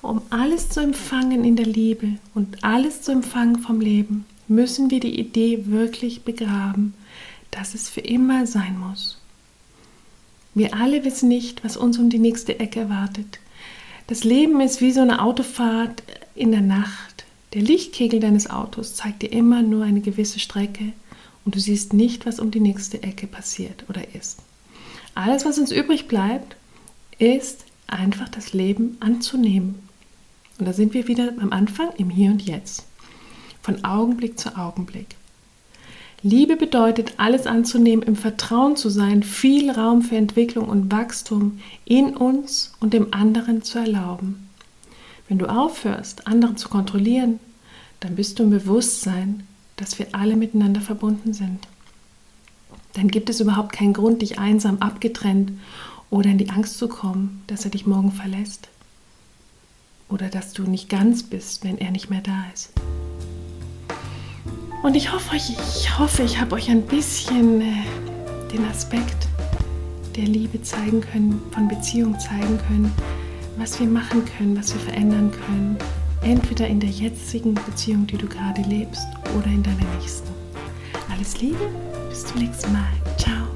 Um 0.01 0.21
alles 0.29 0.67
zu 0.67 0.81
empfangen 0.81 1.45
in 1.45 1.55
der 1.55 1.67
Liebe 1.67 2.17
und 2.33 2.65
alles 2.65 3.01
zu 3.01 3.13
empfangen 3.13 3.59
vom 3.59 3.79
Leben, 3.79 4.25
müssen 4.49 4.91
wir 4.91 4.99
die 4.99 5.17
Idee 5.17 5.67
wirklich 5.67 6.23
begraben, 6.23 6.93
dass 7.49 7.75
es 7.75 7.87
für 7.87 8.01
immer 8.01 8.45
sein 8.45 8.77
muss. 8.77 9.17
Wir 10.53 10.73
alle 10.73 11.05
wissen 11.05 11.29
nicht, 11.29 11.63
was 11.63 11.77
uns 11.77 11.97
um 11.97 12.09
die 12.09 12.19
nächste 12.19 12.59
Ecke 12.59 12.81
erwartet. 12.81 13.39
Das 14.07 14.25
Leben 14.25 14.59
ist 14.59 14.81
wie 14.81 14.91
so 14.91 14.99
eine 14.99 15.21
Autofahrt 15.21 16.03
in 16.35 16.51
der 16.51 16.59
Nacht. 16.59 17.23
Der 17.53 17.61
Lichtkegel 17.61 18.19
deines 18.19 18.49
Autos 18.49 18.95
zeigt 18.95 19.21
dir 19.21 19.31
immer 19.31 19.61
nur 19.61 19.85
eine 19.85 20.01
gewisse 20.01 20.39
Strecke 20.39 20.91
und 21.45 21.55
du 21.55 21.59
siehst 21.59 21.93
nicht, 21.93 22.25
was 22.25 22.39
um 22.39 22.51
die 22.51 22.59
nächste 22.59 23.03
Ecke 23.03 23.27
passiert 23.27 23.85
oder 23.87 24.15
ist. 24.15 24.39
Alles, 25.13 25.45
was 25.45 25.57
uns 25.59 25.71
übrig 25.71 26.07
bleibt, 26.07 26.57
ist 27.19 27.63
einfach 27.87 28.27
das 28.29 28.53
Leben 28.53 28.97
anzunehmen. 28.99 29.75
Und 30.59 30.67
da 30.67 30.73
sind 30.73 30.93
wir 30.93 31.07
wieder 31.07 31.33
am 31.39 31.51
Anfang 31.51 31.89
im 31.97 32.09
Hier 32.09 32.31
und 32.31 32.41
Jetzt. 32.41 32.85
Von 33.61 33.83
Augenblick 33.83 34.39
zu 34.39 34.57
Augenblick. 34.57 35.15
Liebe 36.23 36.55
bedeutet, 36.55 37.13
alles 37.17 37.45
anzunehmen, 37.45 38.03
im 38.03 38.15
Vertrauen 38.15 38.75
zu 38.75 38.89
sein, 38.89 39.21
viel 39.21 39.69
Raum 39.69 40.01
für 40.01 40.15
Entwicklung 40.15 40.67
und 40.67 40.91
Wachstum 40.91 41.59
in 41.85 42.17
uns 42.17 42.73
und 42.79 42.93
dem 42.93 43.13
anderen 43.13 43.61
zu 43.61 43.77
erlauben. 43.77 44.49
Wenn 45.27 45.37
du 45.37 45.45
aufhörst, 45.45 46.27
anderen 46.27 46.57
zu 46.57 46.69
kontrollieren, 46.69 47.39
dann 47.99 48.15
bist 48.15 48.39
du 48.39 48.43
im 48.43 48.49
Bewusstsein, 48.49 49.45
dass 49.75 49.99
wir 49.99 50.07
alle 50.13 50.35
miteinander 50.35 50.81
verbunden 50.81 51.33
sind. 51.33 51.67
Dann 52.93 53.09
gibt 53.09 53.29
es 53.29 53.41
überhaupt 53.41 53.73
keinen 53.73 53.93
Grund, 53.93 54.21
dich 54.21 54.39
einsam 54.39 54.77
abgetrennt 54.79 55.51
oder 56.09 56.29
in 56.29 56.37
die 56.37 56.49
Angst 56.49 56.77
zu 56.77 56.87
kommen, 56.87 57.43
dass 57.47 57.65
er 57.65 57.71
dich 57.71 57.85
morgen 57.85 58.11
verlässt. 58.11 58.69
Oder 60.07 60.29
dass 60.29 60.53
du 60.53 60.63
nicht 60.63 60.87
ganz 60.87 61.23
bist, 61.23 61.63
wenn 61.63 61.77
er 61.77 61.91
nicht 61.91 62.09
mehr 62.09 62.21
da 62.21 62.45
ist. 62.53 62.71
Und 64.83 64.95
ich 64.95 65.11
hoffe, 65.11 65.35
ich, 65.35 65.97
hoffe, 65.97 66.23
ich 66.23 66.39
habe 66.39 66.55
euch 66.55 66.69
ein 66.69 66.83
bisschen 66.83 67.59
äh, 67.61 67.83
den 68.53 68.63
Aspekt 68.65 69.27
der 70.15 70.25
Liebe 70.25 70.61
zeigen 70.61 71.01
können, 71.01 71.41
von 71.51 71.67
Beziehung 71.67 72.17
zeigen 72.19 72.59
können, 72.67 72.93
was 73.57 73.79
wir 73.79 73.87
machen 73.87 74.23
können, 74.25 74.55
was 74.55 74.73
wir 74.73 74.81
verändern 74.81 75.31
können. 75.31 75.77
Entweder 76.25 76.67
in 76.67 76.79
der 76.79 76.89
jetzigen 76.89 77.53
Beziehung, 77.53 78.07
die 78.07 78.17
du 78.17 78.25
gerade 78.25 78.63
lebst, 78.63 79.05
oder 79.37 79.45
in 79.45 79.61
deiner 79.61 79.85
nächsten. 79.99 80.27
Alles 81.07 81.39
Liebe, 81.39 81.69
bis 82.09 82.25
zum 82.25 82.41
nächsten 82.41 82.73
Mal. 82.73 82.91
Ciao. 83.15 83.54